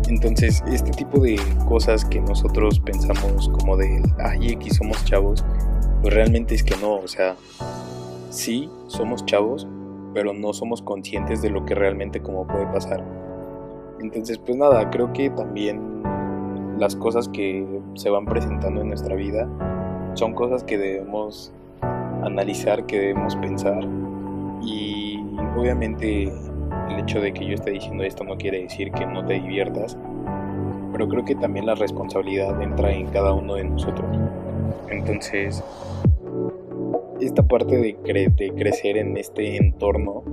Entonces, 0.08 0.64
este 0.72 0.92
tipo 0.92 1.20
de 1.20 1.40
cosas 1.68 2.06
que 2.06 2.22
nosotros 2.22 2.80
pensamos 2.80 3.50
como 3.50 3.76
de, 3.76 4.04
ay, 4.20 4.52
X 4.54 4.76
somos 4.76 5.04
chavos, 5.06 5.44
pues 6.06 6.14
realmente 6.14 6.54
es 6.54 6.62
que 6.62 6.76
no, 6.78 6.98
o 6.98 7.08
sea, 7.08 7.36
sí, 8.30 8.70
somos 8.86 9.26
chavos, 9.26 9.68
pero 10.14 10.36
no 10.36 10.54
somos 10.54 10.84
conscientes 10.84 11.42
de 11.42 11.50
lo 11.50 11.66
que 11.66 11.74
realmente 11.74 12.22
como 12.22 12.46
puede 12.46 12.68
pasar. 12.68 13.04
Entonces, 14.00 14.38
pues 14.38 14.56
nada, 14.56 14.88
creo 14.92 15.12
que 15.14 15.32
también 15.32 16.04
las 16.78 16.96
cosas 16.96 17.28
que 17.30 17.66
se 17.96 18.12
van 18.12 18.26
presentando 18.26 18.82
en 18.82 18.90
nuestra 18.90 19.16
vida 19.16 19.50
son 20.14 20.36
cosas 20.36 20.64
que 20.64 20.78
debemos 20.78 21.52
analizar, 22.22 22.86
que 22.86 23.00
debemos 23.00 23.36
pensar 23.38 23.84
y 24.62 25.20
obviamente 25.58 26.26
el 26.26 27.00
hecho 27.00 27.20
de 27.20 27.34
que 27.34 27.48
yo 27.48 27.56
esté 27.56 27.72
diciendo 27.72 28.04
esto 28.04 28.24
no 28.24 28.38
quiere 28.38 28.62
decir 28.62 28.92
que 28.92 29.08
no 29.08 29.26
te 29.26 29.34
diviertas, 29.34 29.98
pero 30.92 31.08
creo 31.08 31.26
que 31.26 31.34
también 31.34 31.66
la 31.66 31.74
responsabilidad 31.74 32.62
entra 32.62 32.92
en 32.92 33.08
cada 33.08 33.34
uno 33.34 33.56
de 33.56 33.64
nosotros. 33.64 34.06
Entonces, 34.90 35.64
esta 37.20 37.44
parte 37.44 37.78
de, 37.78 38.30
de 38.36 38.52
crecer 38.56 38.98
en 38.98 39.18
este 39.18 39.58
entorno 39.58 40.24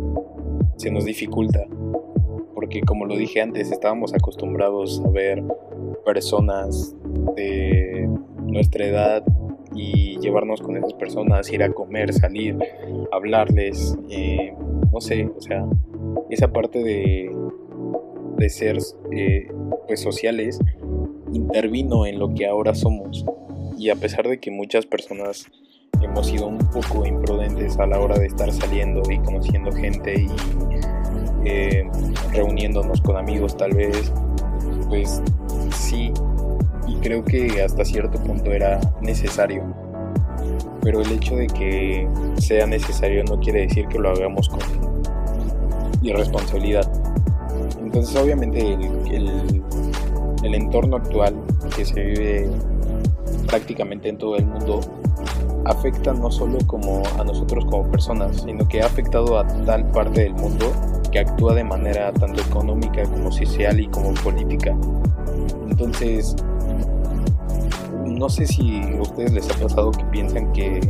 se 0.76 0.90
nos 0.90 1.04
dificulta, 1.04 1.64
porque 2.54 2.80
como 2.80 3.06
lo 3.06 3.16
dije 3.16 3.40
antes, 3.40 3.70
estábamos 3.70 4.14
acostumbrados 4.14 5.02
a 5.04 5.10
ver 5.10 5.42
personas 6.04 6.94
de 7.36 8.08
nuestra 8.46 8.86
edad 8.86 9.24
y 9.74 10.18
llevarnos 10.18 10.60
con 10.60 10.76
esas 10.76 10.92
personas, 10.94 11.50
ir 11.52 11.62
a 11.62 11.72
comer, 11.72 12.12
salir, 12.12 12.58
hablarles, 13.10 13.96
eh, 14.10 14.54
no 14.92 15.00
sé, 15.00 15.28
o 15.36 15.40
sea, 15.40 15.64
esa 16.30 16.52
parte 16.52 16.82
de, 16.82 17.34
de 18.36 18.48
ser 18.50 18.78
eh, 19.12 19.48
pues 19.86 20.00
sociales 20.00 20.58
intervino 21.32 22.06
en 22.06 22.18
lo 22.18 22.34
que 22.34 22.46
ahora 22.46 22.74
somos 22.74 23.24
y 23.82 23.90
a 23.90 23.96
pesar 23.96 24.28
de 24.28 24.38
que 24.38 24.52
muchas 24.52 24.86
personas 24.86 25.48
hemos 26.00 26.28
sido 26.28 26.46
un 26.46 26.58
poco 26.58 27.04
imprudentes 27.04 27.76
a 27.80 27.86
la 27.86 27.98
hora 27.98 28.16
de 28.16 28.26
estar 28.26 28.52
saliendo 28.52 29.02
y 29.10 29.18
conociendo 29.18 29.72
gente 29.72 30.14
y 30.14 30.28
eh, 31.44 31.90
reuniéndonos 32.32 33.00
con 33.00 33.16
amigos 33.16 33.56
tal 33.56 33.72
vez, 33.72 34.12
pues 34.88 35.20
sí, 35.74 36.12
y 36.86 36.94
creo 37.00 37.24
que 37.24 37.60
hasta 37.60 37.84
cierto 37.84 38.22
punto 38.22 38.52
era 38.52 38.78
necesario. 39.00 39.64
Pero 40.82 41.00
el 41.00 41.10
hecho 41.10 41.34
de 41.34 41.48
que 41.48 42.06
sea 42.38 42.66
necesario 42.66 43.24
no 43.24 43.40
quiere 43.40 43.62
decir 43.62 43.88
que 43.88 43.98
lo 43.98 44.10
hagamos 44.10 44.48
con 44.48 44.60
irresponsabilidad. 46.02 46.88
Entonces 47.80 48.14
obviamente 48.14 48.60
el, 49.10 49.60
el 50.44 50.54
entorno 50.54 50.98
actual 50.98 51.34
que 51.74 51.84
se 51.84 52.00
vive 52.00 52.48
prácticamente 53.46 54.08
en 54.08 54.18
todo 54.18 54.36
el 54.36 54.46
mundo 54.46 54.80
afecta 55.64 56.12
no 56.12 56.30
solo 56.30 56.58
como 56.66 57.02
a 57.18 57.24
nosotros 57.24 57.64
como 57.66 57.90
personas, 57.90 58.42
sino 58.42 58.66
que 58.66 58.82
ha 58.82 58.86
afectado 58.86 59.38
a 59.38 59.46
tal 59.64 59.88
parte 59.90 60.22
del 60.22 60.34
mundo 60.34 60.72
que 61.10 61.20
actúa 61.20 61.54
de 61.54 61.64
manera 61.64 62.12
tanto 62.12 62.40
económica 62.40 63.02
como 63.04 63.30
social 63.30 63.78
y 63.78 63.86
como 63.88 64.14
política. 64.14 64.76
Entonces, 65.68 66.34
no 68.04 68.28
sé 68.28 68.46
si 68.46 68.80
a 68.98 69.02
ustedes 69.02 69.32
les 69.32 69.50
ha 69.50 69.54
pasado 69.54 69.90
que 69.90 70.04
piensan 70.06 70.52
que 70.52 70.80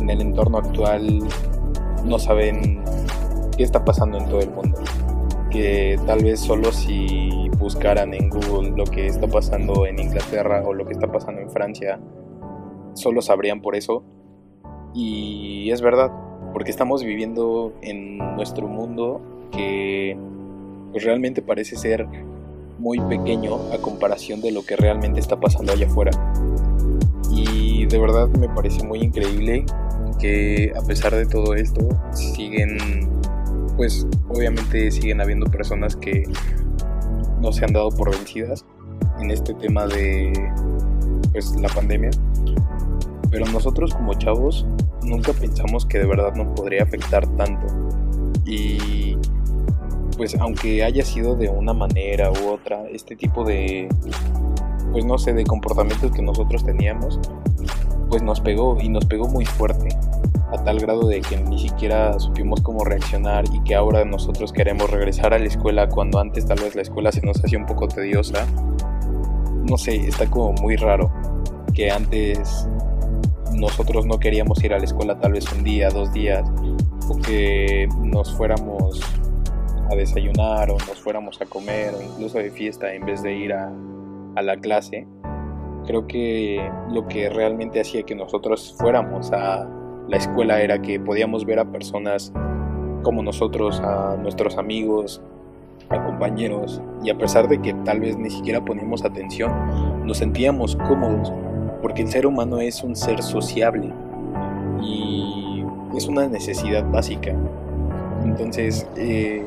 en 0.00 0.10
el 0.10 0.20
entorno 0.20 0.58
actual 0.58 1.22
no 2.04 2.18
saben 2.18 2.82
qué 3.56 3.62
está 3.62 3.84
pasando 3.84 4.18
en 4.18 4.28
todo 4.28 4.40
el 4.40 4.50
mundo. 4.50 4.78
Que 5.50 5.98
tal 6.06 6.22
vez 6.22 6.40
solo 6.40 6.72
si 6.72 7.48
buscaran 7.58 8.14
en 8.14 8.28
Google 8.28 8.70
lo 8.76 8.84
que 8.84 9.06
está 9.06 9.26
pasando 9.26 9.86
en 9.86 9.98
Inglaterra 9.98 10.62
o 10.66 10.74
lo 10.74 10.86
que 10.86 10.92
está 10.92 11.10
pasando 11.10 11.40
en 11.40 11.50
Francia, 11.50 11.98
solo 12.94 13.22
sabrían 13.22 13.60
por 13.60 13.74
eso. 13.74 14.02
Y 14.94 15.70
es 15.70 15.80
verdad, 15.80 16.10
porque 16.52 16.70
estamos 16.70 17.02
viviendo 17.02 17.72
en 17.82 18.18
nuestro 18.36 18.66
mundo 18.68 19.20
que 19.52 20.16
pues, 20.92 21.04
realmente 21.04 21.42
parece 21.42 21.76
ser 21.76 22.06
muy 22.78 23.00
pequeño 23.00 23.56
a 23.72 23.78
comparación 23.78 24.40
de 24.40 24.52
lo 24.52 24.64
que 24.64 24.76
realmente 24.76 25.20
está 25.20 25.38
pasando 25.38 25.72
allá 25.72 25.86
afuera. 25.86 26.12
Y 27.30 27.86
de 27.86 27.98
verdad 27.98 28.28
me 28.28 28.48
parece 28.48 28.84
muy 28.84 29.00
increíble 29.00 29.64
que 30.18 30.72
a 30.76 30.82
pesar 30.82 31.14
de 31.14 31.26
todo 31.26 31.54
esto 31.54 31.80
siguen, 32.12 33.08
pues 33.78 34.06
obviamente 34.28 34.90
siguen 34.90 35.20
habiendo 35.20 35.46
personas 35.46 35.96
que 35.96 36.24
no 37.40 37.52
se 37.52 37.64
han 37.64 37.72
dado 37.72 37.90
por 37.90 38.10
vencidas 38.10 38.66
en 39.20 39.30
este 39.30 39.54
tema 39.54 39.86
de 39.86 40.32
pues 41.32 41.54
la 41.60 41.68
pandemia. 41.68 42.10
Pero 43.30 43.46
nosotros 43.46 43.94
como 43.94 44.14
chavos 44.14 44.66
nunca 45.02 45.32
pensamos 45.32 45.86
que 45.86 45.98
de 45.98 46.06
verdad 46.06 46.34
nos 46.34 46.48
podría 46.58 46.82
afectar 46.82 47.26
tanto. 47.36 47.66
Y 48.44 49.16
pues 50.16 50.34
aunque 50.40 50.82
haya 50.82 51.04
sido 51.04 51.36
de 51.36 51.48
una 51.48 51.72
manera 51.72 52.32
u 52.32 52.48
otra, 52.48 52.82
este 52.90 53.14
tipo 53.14 53.44
de, 53.44 53.88
pues 54.90 55.04
no 55.04 55.18
sé, 55.18 55.34
de 55.34 55.44
comportamientos 55.44 56.10
que 56.10 56.22
nosotros 56.22 56.64
teníamos, 56.64 57.20
pues 58.10 58.22
nos 58.22 58.40
pegó 58.40 58.76
y 58.80 58.88
nos 58.88 59.04
pegó 59.04 59.28
muy 59.28 59.46
fuerte, 59.46 59.88
a 60.52 60.64
tal 60.64 60.78
grado 60.78 61.06
de 61.06 61.20
que 61.20 61.36
ni 61.36 61.58
siquiera 61.58 62.18
supimos 62.18 62.60
cómo 62.62 62.84
reaccionar 62.84 63.44
y 63.52 63.62
que 63.64 63.74
ahora 63.74 64.04
nosotros 64.04 64.52
queremos 64.52 64.90
regresar 64.90 65.34
a 65.34 65.38
la 65.38 65.46
escuela 65.46 65.88
cuando 65.88 66.18
antes 66.18 66.46
tal 66.46 66.58
vez 66.60 66.74
la 66.74 66.82
escuela 66.82 67.12
se 67.12 67.20
nos 67.24 67.42
hacía 67.44 67.58
un 67.58 67.66
poco 67.66 67.86
tediosa. 67.86 68.46
No 69.68 69.76
sé, 69.76 69.96
está 69.96 70.28
como 70.30 70.52
muy 70.54 70.76
raro 70.76 71.12
que 71.74 71.90
antes 71.90 72.66
nosotros 73.52 74.06
no 74.06 74.18
queríamos 74.18 74.62
ir 74.64 74.72
a 74.72 74.78
la 74.78 74.84
escuela 74.84 75.18
tal 75.18 75.32
vez 75.32 75.50
un 75.52 75.62
día, 75.64 75.90
dos 75.90 76.12
días, 76.12 76.48
o 77.08 77.16
que 77.18 77.88
nos 78.02 78.34
fuéramos 78.34 79.00
a 79.90 79.94
desayunar 79.94 80.70
o 80.70 80.74
nos 80.74 80.98
fuéramos 80.98 81.40
a 81.40 81.46
comer 81.46 81.94
o 81.94 82.02
incluso 82.02 82.38
de 82.38 82.50
fiesta 82.50 82.92
en 82.92 83.04
vez 83.06 83.22
de 83.22 83.34
ir 83.34 83.52
a, 83.52 83.72
a 84.36 84.42
la 84.42 84.56
clase. 84.56 85.06
Creo 85.86 86.06
que 86.06 86.70
lo 86.90 87.06
que 87.06 87.30
realmente 87.30 87.80
hacía 87.80 88.02
que 88.02 88.14
nosotros 88.14 88.74
fuéramos 88.78 89.32
a 89.32 89.66
la 90.08 90.16
escuela 90.16 90.60
era 90.62 90.80
que 90.80 90.98
podíamos 90.98 91.44
ver 91.44 91.58
a 91.58 91.64
personas 91.70 92.32
como 93.02 93.22
nosotros, 93.22 93.80
a 93.80 94.16
nuestros 94.16 94.58
amigos, 94.58 95.22
a 95.88 96.04
compañeros, 96.04 96.82
y 97.02 97.10
a 97.10 97.18
pesar 97.18 97.48
de 97.48 97.60
que 97.60 97.74
tal 97.84 98.00
vez 98.00 98.16
ni 98.16 98.30
siquiera 98.30 98.64
poníamos 98.64 99.04
atención, 99.04 99.52
nos 100.04 100.18
sentíamos 100.18 100.76
cómodos 100.76 101.32
porque 101.82 102.02
el 102.02 102.08
ser 102.08 102.26
humano 102.26 102.60
es 102.60 102.82
un 102.82 102.96
ser 102.96 103.22
sociable 103.22 103.92
y 104.82 105.64
es 105.96 106.06
una 106.08 106.26
necesidad 106.28 106.84
básica. 106.90 107.34
Entonces, 108.24 108.86
eh, 108.96 109.44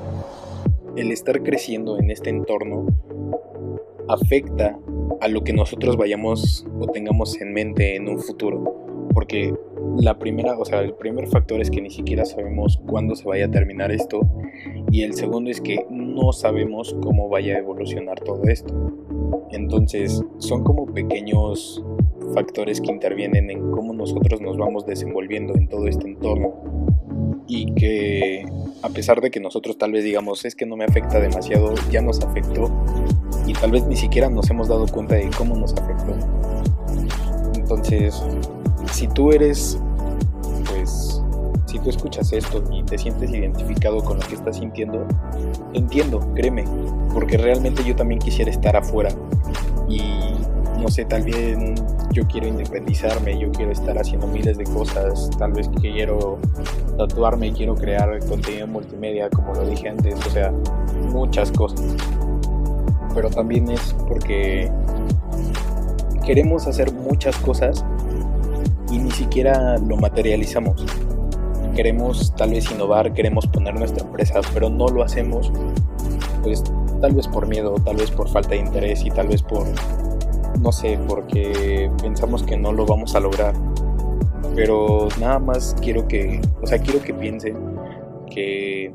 el 0.95 1.11
estar 1.11 1.43
creciendo 1.43 1.97
en 1.99 2.11
este 2.11 2.29
entorno 2.29 2.85
afecta 4.07 4.77
a 5.19 5.27
lo 5.27 5.43
que 5.43 5.53
nosotros 5.53 5.97
vayamos 5.97 6.65
o 6.79 6.87
tengamos 6.87 7.39
en 7.39 7.53
mente 7.53 7.95
en 7.95 8.09
un 8.09 8.19
futuro. 8.19 8.75
Porque 9.13 9.53
la 9.97 10.17
primera, 10.17 10.57
o 10.57 10.65
sea, 10.65 10.81
el 10.81 10.93
primer 10.93 11.27
factor 11.27 11.61
es 11.61 11.69
que 11.69 11.81
ni 11.81 11.89
siquiera 11.89 12.25
sabemos 12.25 12.81
cuándo 12.87 13.15
se 13.15 13.27
vaya 13.27 13.45
a 13.45 13.51
terminar 13.51 13.91
esto. 13.91 14.21
Y 14.91 15.03
el 15.03 15.13
segundo 15.13 15.49
es 15.49 15.61
que 15.61 15.85
no 15.89 16.31
sabemos 16.33 16.95
cómo 17.01 17.29
vaya 17.29 17.55
a 17.55 17.59
evolucionar 17.59 18.19
todo 18.19 18.43
esto. 18.43 18.73
Entonces, 19.51 20.23
son 20.37 20.63
como 20.63 20.85
pequeños 20.85 21.83
factores 22.33 22.81
que 22.81 22.91
intervienen 22.91 23.49
en 23.49 23.71
cómo 23.71 23.93
nosotros 23.93 24.41
nos 24.41 24.57
vamos 24.57 24.85
desenvolviendo 24.85 25.55
en 25.55 25.67
todo 25.67 25.87
este 25.87 26.07
entorno. 26.07 26.53
Y 27.47 27.73
que 27.73 28.45
a 28.81 28.89
pesar 28.89 29.21
de 29.21 29.29
que 29.29 29.39
nosotros 29.39 29.77
tal 29.77 29.91
vez 29.91 30.03
digamos 30.03 30.45
es 30.45 30.55
que 30.55 30.65
no 30.65 30.77
me 30.77 30.85
afecta 30.85 31.19
demasiado, 31.19 31.73
ya 31.91 32.01
nos 32.01 32.21
afectó 32.21 32.71
y 33.45 33.53
tal 33.53 33.71
vez 33.71 33.85
ni 33.87 33.95
siquiera 33.95 34.29
nos 34.29 34.49
hemos 34.49 34.67
dado 34.67 34.85
cuenta 34.87 35.15
de 35.15 35.29
cómo 35.37 35.55
nos 35.55 35.73
afectó. 35.73 36.15
Entonces, 37.55 38.23
si 38.91 39.07
tú 39.07 39.31
eres, 39.31 39.79
pues, 40.69 41.21
si 41.65 41.79
tú 41.79 41.89
escuchas 41.89 42.31
esto 42.33 42.63
y 42.71 42.83
te 42.83 42.97
sientes 42.97 43.31
identificado 43.31 44.03
con 44.03 44.19
lo 44.19 44.27
que 44.27 44.35
estás 44.35 44.57
sintiendo, 44.57 45.05
entiendo, 45.73 46.19
créeme, 46.35 46.65
porque 47.13 47.37
realmente 47.37 47.83
yo 47.83 47.95
también 47.95 48.19
quisiera 48.19 48.51
estar 48.51 48.75
afuera 48.75 49.09
y 49.87 50.01
no 50.79 50.87
sé, 50.89 51.05
tal 51.05 51.23
vez 51.23 51.57
yo 52.11 52.27
quiero 52.27 52.47
independizarme, 52.47 53.39
yo 53.39 53.51
quiero 53.51 53.71
estar 53.71 53.97
haciendo 53.97 54.27
miles 54.27 54.57
de 54.57 54.65
cosas, 54.65 55.29
tal 55.37 55.53
vez 55.53 55.69
quiero 55.79 56.39
tatuarme, 56.97 57.53
quiero 57.53 57.75
crear 57.75 58.19
contenido 58.25 58.67
multimedia, 58.67 59.29
como 59.29 59.53
lo 59.53 59.67
dije 59.67 59.89
antes, 59.89 60.15
o 60.25 60.29
sea, 60.29 60.51
muchas 61.11 61.51
cosas. 61.51 61.81
Pero 63.13 63.29
también 63.29 63.69
es 63.69 63.95
porque 64.07 64.71
queremos 66.25 66.67
hacer 66.67 66.91
muchas 66.93 67.35
cosas 67.37 67.85
y 68.91 68.97
ni 68.97 69.11
siquiera 69.11 69.77
lo 69.77 69.97
materializamos. 69.97 70.85
Queremos 71.75 72.33
tal 72.35 72.51
vez 72.51 72.69
innovar, 72.69 73.13
queremos 73.13 73.47
poner 73.47 73.73
nuestra 73.73 74.05
empresa, 74.05 74.41
pero 74.53 74.69
no 74.69 74.87
lo 74.87 75.03
hacemos, 75.03 75.51
pues 76.43 76.63
tal 76.99 77.13
vez 77.13 77.27
por 77.27 77.47
miedo, 77.47 77.75
tal 77.85 77.95
vez 77.95 78.11
por 78.11 78.29
falta 78.29 78.49
de 78.49 78.57
interés 78.57 79.05
y 79.05 79.09
tal 79.09 79.27
vez 79.27 79.41
por, 79.41 79.65
no 80.59 80.71
sé, 80.71 80.99
porque 81.07 81.89
pensamos 82.01 82.43
que 82.43 82.57
no 82.57 82.73
lo 82.73 82.85
vamos 82.85 83.15
a 83.15 83.21
lograr. 83.21 83.53
Pero 84.53 85.07
nada 85.19 85.39
más 85.39 85.75
quiero 85.81 86.07
que, 86.07 86.41
o 86.61 86.67
sea, 86.67 86.77
quiero 86.77 87.01
que 87.01 87.13
piensen 87.13 87.55
que 88.29 88.91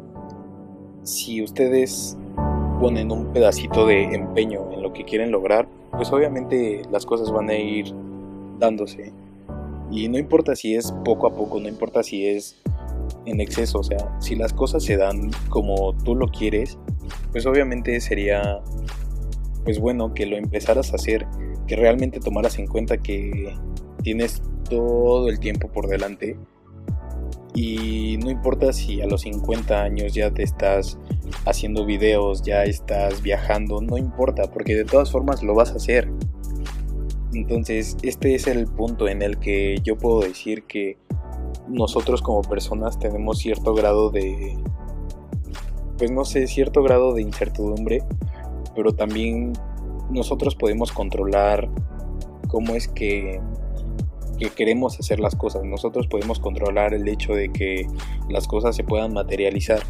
si 1.02 1.42
ustedes 1.42 2.16
ponen 2.78 3.10
un 3.10 3.32
pedacito 3.32 3.86
de 3.86 4.02
empeño 4.02 4.70
en 4.72 4.82
lo 4.82 4.92
que 4.92 5.04
quieren 5.04 5.30
lograr, 5.30 5.66
pues 5.92 6.12
obviamente 6.12 6.82
las 6.90 7.06
cosas 7.06 7.30
van 7.32 7.48
a 7.48 7.54
ir 7.54 7.94
dándose. 8.58 9.12
Y 9.90 10.08
no 10.08 10.18
importa 10.18 10.56
si 10.56 10.74
es 10.74 10.92
poco 11.04 11.26
a 11.26 11.34
poco, 11.34 11.60
no 11.60 11.68
importa 11.68 12.02
si 12.02 12.26
es 12.26 12.56
en 13.24 13.40
exceso, 13.40 13.78
o 13.78 13.82
sea, 13.82 14.16
si 14.20 14.34
las 14.34 14.52
cosas 14.52 14.82
se 14.82 14.96
dan 14.96 15.30
como 15.48 15.94
tú 16.04 16.14
lo 16.14 16.28
quieres, 16.28 16.78
pues 17.32 17.46
obviamente 17.46 18.00
sería 18.00 18.60
pues 19.64 19.80
bueno 19.80 20.14
que 20.14 20.26
lo 20.26 20.36
empezaras 20.36 20.92
a 20.92 20.96
hacer, 20.96 21.26
que 21.66 21.76
realmente 21.76 22.20
tomaras 22.20 22.58
en 22.58 22.66
cuenta 22.66 22.98
que 22.98 23.52
tienes 24.02 24.42
todo 24.68 25.28
el 25.28 25.40
tiempo 25.40 25.68
por 25.68 25.88
delante 25.88 26.36
y 27.56 28.18
no 28.18 28.30
importa 28.30 28.70
si 28.74 29.00
a 29.00 29.06
los 29.06 29.22
50 29.22 29.82
años 29.82 30.12
ya 30.12 30.30
te 30.30 30.42
estás 30.42 30.98
haciendo 31.46 31.86
videos, 31.86 32.42
ya 32.42 32.64
estás 32.64 33.22
viajando, 33.22 33.80
no 33.80 33.96
importa, 33.96 34.42
porque 34.52 34.74
de 34.74 34.84
todas 34.84 35.10
formas 35.10 35.42
lo 35.42 35.54
vas 35.54 35.72
a 35.72 35.76
hacer. 35.76 36.10
Entonces, 37.32 37.96
este 38.02 38.34
es 38.34 38.46
el 38.46 38.66
punto 38.66 39.08
en 39.08 39.22
el 39.22 39.38
que 39.38 39.78
yo 39.82 39.96
puedo 39.96 40.20
decir 40.20 40.64
que 40.64 40.98
nosotros 41.68 42.22
como 42.22 42.42
personas 42.42 42.98
tenemos 42.98 43.38
cierto 43.38 43.74
grado 43.74 44.10
de, 44.10 44.56
pues 45.98 46.10
no 46.10 46.24
sé, 46.24 46.46
cierto 46.46 46.82
grado 46.82 47.14
de 47.14 47.22
incertidumbre, 47.22 48.02
pero 48.74 48.92
también 48.92 49.52
nosotros 50.10 50.54
podemos 50.54 50.92
controlar 50.92 51.68
cómo 52.48 52.74
es 52.74 52.88
que, 52.88 53.40
que 54.38 54.50
queremos 54.50 54.98
hacer 55.00 55.18
las 55.18 55.34
cosas. 55.34 55.64
Nosotros 55.64 56.06
podemos 56.06 56.38
controlar 56.38 56.94
el 56.94 57.08
hecho 57.08 57.34
de 57.34 57.50
que 57.50 57.86
las 58.28 58.46
cosas 58.46 58.76
se 58.76 58.84
puedan 58.84 59.12
materializar. 59.12 59.80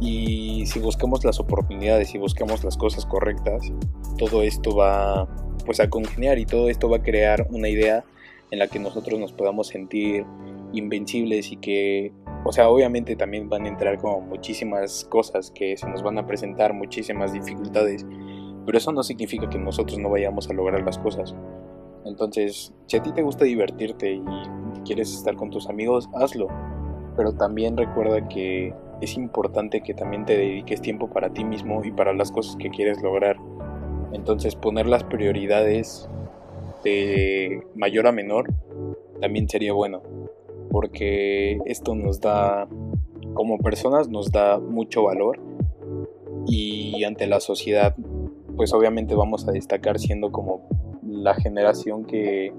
Y 0.00 0.66
si 0.66 0.80
buscamos 0.80 1.24
las 1.24 1.38
oportunidades 1.38 2.12
y 2.14 2.18
buscamos 2.18 2.64
las 2.64 2.76
cosas 2.76 3.06
correctas, 3.06 3.70
todo 4.18 4.42
esto 4.42 4.74
va 4.74 5.28
pues 5.62 5.80
a 5.80 5.88
congeniar 5.88 6.38
y 6.38 6.46
todo 6.46 6.68
esto 6.68 6.88
va 6.88 6.98
a 6.98 7.02
crear 7.02 7.46
una 7.50 7.68
idea 7.68 8.04
en 8.50 8.58
la 8.58 8.68
que 8.68 8.78
nosotros 8.78 9.18
nos 9.18 9.32
podamos 9.32 9.68
sentir 9.68 10.24
invencibles 10.72 11.52
y 11.52 11.56
que, 11.56 12.12
o 12.44 12.52
sea, 12.52 12.68
obviamente 12.68 13.16
también 13.16 13.48
van 13.48 13.64
a 13.64 13.68
entrar 13.68 13.98
como 13.98 14.20
muchísimas 14.20 15.04
cosas 15.04 15.50
que 15.50 15.76
se 15.76 15.88
nos 15.88 16.02
van 16.02 16.18
a 16.18 16.26
presentar, 16.26 16.72
muchísimas 16.74 17.32
dificultades, 17.32 18.06
pero 18.66 18.78
eso 18.78 18.92
no 18.92 19.02
significa 19.02 19.48
que 19.48 19.58
nosotros 19.58 19.98
no 19.98 20.10
vayamos 20.10 20.48
a 20.48 20.52
lograr 20.52 20.82
las 20.82 20.98
cosas. 20.98 21.34
Entonces, 22.04 22.72
si 22.86 22.96
a 22.96 23.02
ti 23.02 23.12
te 23.12 23.22
gusta 23.22 23.44
divertirte 23.44 24.12
y 24.14 24.22
quieres 24.84 25.14
estar 25.14 25.36
con 25.36 25.50
tus 25.50 25.68
amigos, 25.68 26.08
hazlo, 26.14 26.48
pero 27.16 27.32
también 27.32 27.76
recuerda 27.76 28.28
que 28.28 28.74
es 29.00 29.16
importante 29.16 29.82
que 29.82 29.94
también 29.94 30.24
te 30.24 30.36
dediques 30.36 30.80
tiempo 30.80 31.08
para 31.08 31.32
ti 31.32 31.44
mismo 31.44 31.84
y 31.84 31.90
para 31.90 32.12
las 32.12 32.30
cosas 32.30 32.56
que 32.56 32.70
quieres 32.70 33.02
lograr. 33.02 33.36
Entonces 34.12 34.56
poner 34.56 34.86
las 34.86 35.04
prioridades 35.04 36.08
de 36.84 37.62
mayor 37.74 38.06
a 38.06 38.12
menor 38.12 38.52
también 39.20 39.48
sería 39.48 39.72
bueno, 39.72 40.02
porque 40.70 41.58
esto 41.64 41.94
nos 41.94 42.20
da, 42.20 42.68
como 43.34 43.58
personas, 43.58 44.08
nos 44.08 44.32
da 44.32 44.58
mucho 44.58 45.04
valor 45.04 45.38
y 46.46 47.04
ante 47.04 47.26
la 47.26 47.40
sociedad, 47.40 47.94
pues 48.56 48.72
obviamente 48.74 49.14
vamos 49.14 49.46
a 49.46 49.52
destacar 49.52 49.98
siendo 49.98 50.32
como 50.32 50.66
la 51.06 51.34
generación 51.34 52.04
que 52.04 52.52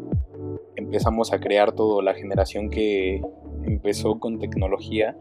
empezamos 0.75 1.33
a 1.33 1.39
crear 1.39 1.73
todo, 1.73 2.01
la 2.01 2.13
generación 2.13 2.69
que 2.69 3.21
empezó 3.63 4.19
con 4.19 4.39
tecnología 4.39 5.17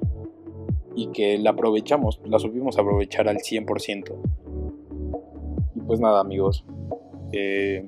y 0.94 1.08
que 1.08 1.38
la 1.38 1.50
aprovechamos, 1.50 2.20
la 2.24 2.38
supimos 2.38 2.78
aprovechar 2.78 3.28
al 3.28 3.38
100% 3.38 4.12
pues 5.86 6.00
nada 6.00 6.20
amigos, 6.20 6.64
eh, 7.32 7.86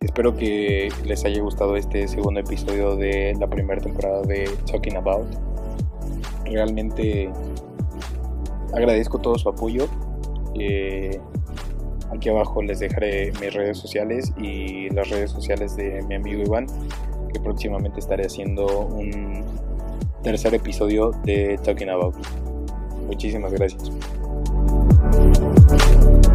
espero 0.00 0.36
que 0.36 0.88
les 1.04 1.24
haya 1.24 1.40
gustado 1.42 1.76
este 1.76 2.08
segundo 2.08 2.40
episodio 2.40 2.96
de 2.96 3.34
la 3.38 3.48
primera 3.48 3.80
temporada 3.80 4.22
de 4.22 4.50
Talking 4.70 4.96
About. 4.96 5.26
Realmente 6.44 7.30
agradezco 8.72 9.18
todo 9.18 9.36
su 9.36 9.48
apoyo. 9.48 9.86
Eh, 10.58 11.20
aquí 12.12 12.28
abajo 12.28 12.62
les 12.62 12.80
dejaré 12.80 13.32
mis 13.40 13.52
redes 13.52 13.78
sociales 13.78 14.32
y 14.38 14.90
las 14.90 15.10
redes 15.10 15.30
sociales 15.30 15.76
de 15.76 16.02
mi 16.08 16.14
amigo 16.14 16.42
Iván, 16.42 16.66
que 17.32 17.40
próximamente 17.40 18.00
estaré 18.00 18.26
haciendo 18.26 18.66
un 18.86 19.44
tercer 20.22 20.54
episodio 20.54 21.10
de 21.24 21.58
Talking 21.62 21.90
About. 21.90 22.14
Muchísimas 23.06 23.52
gracias. 23.52 23.90
Thank 25.12 26.24
you. 26.24 26.25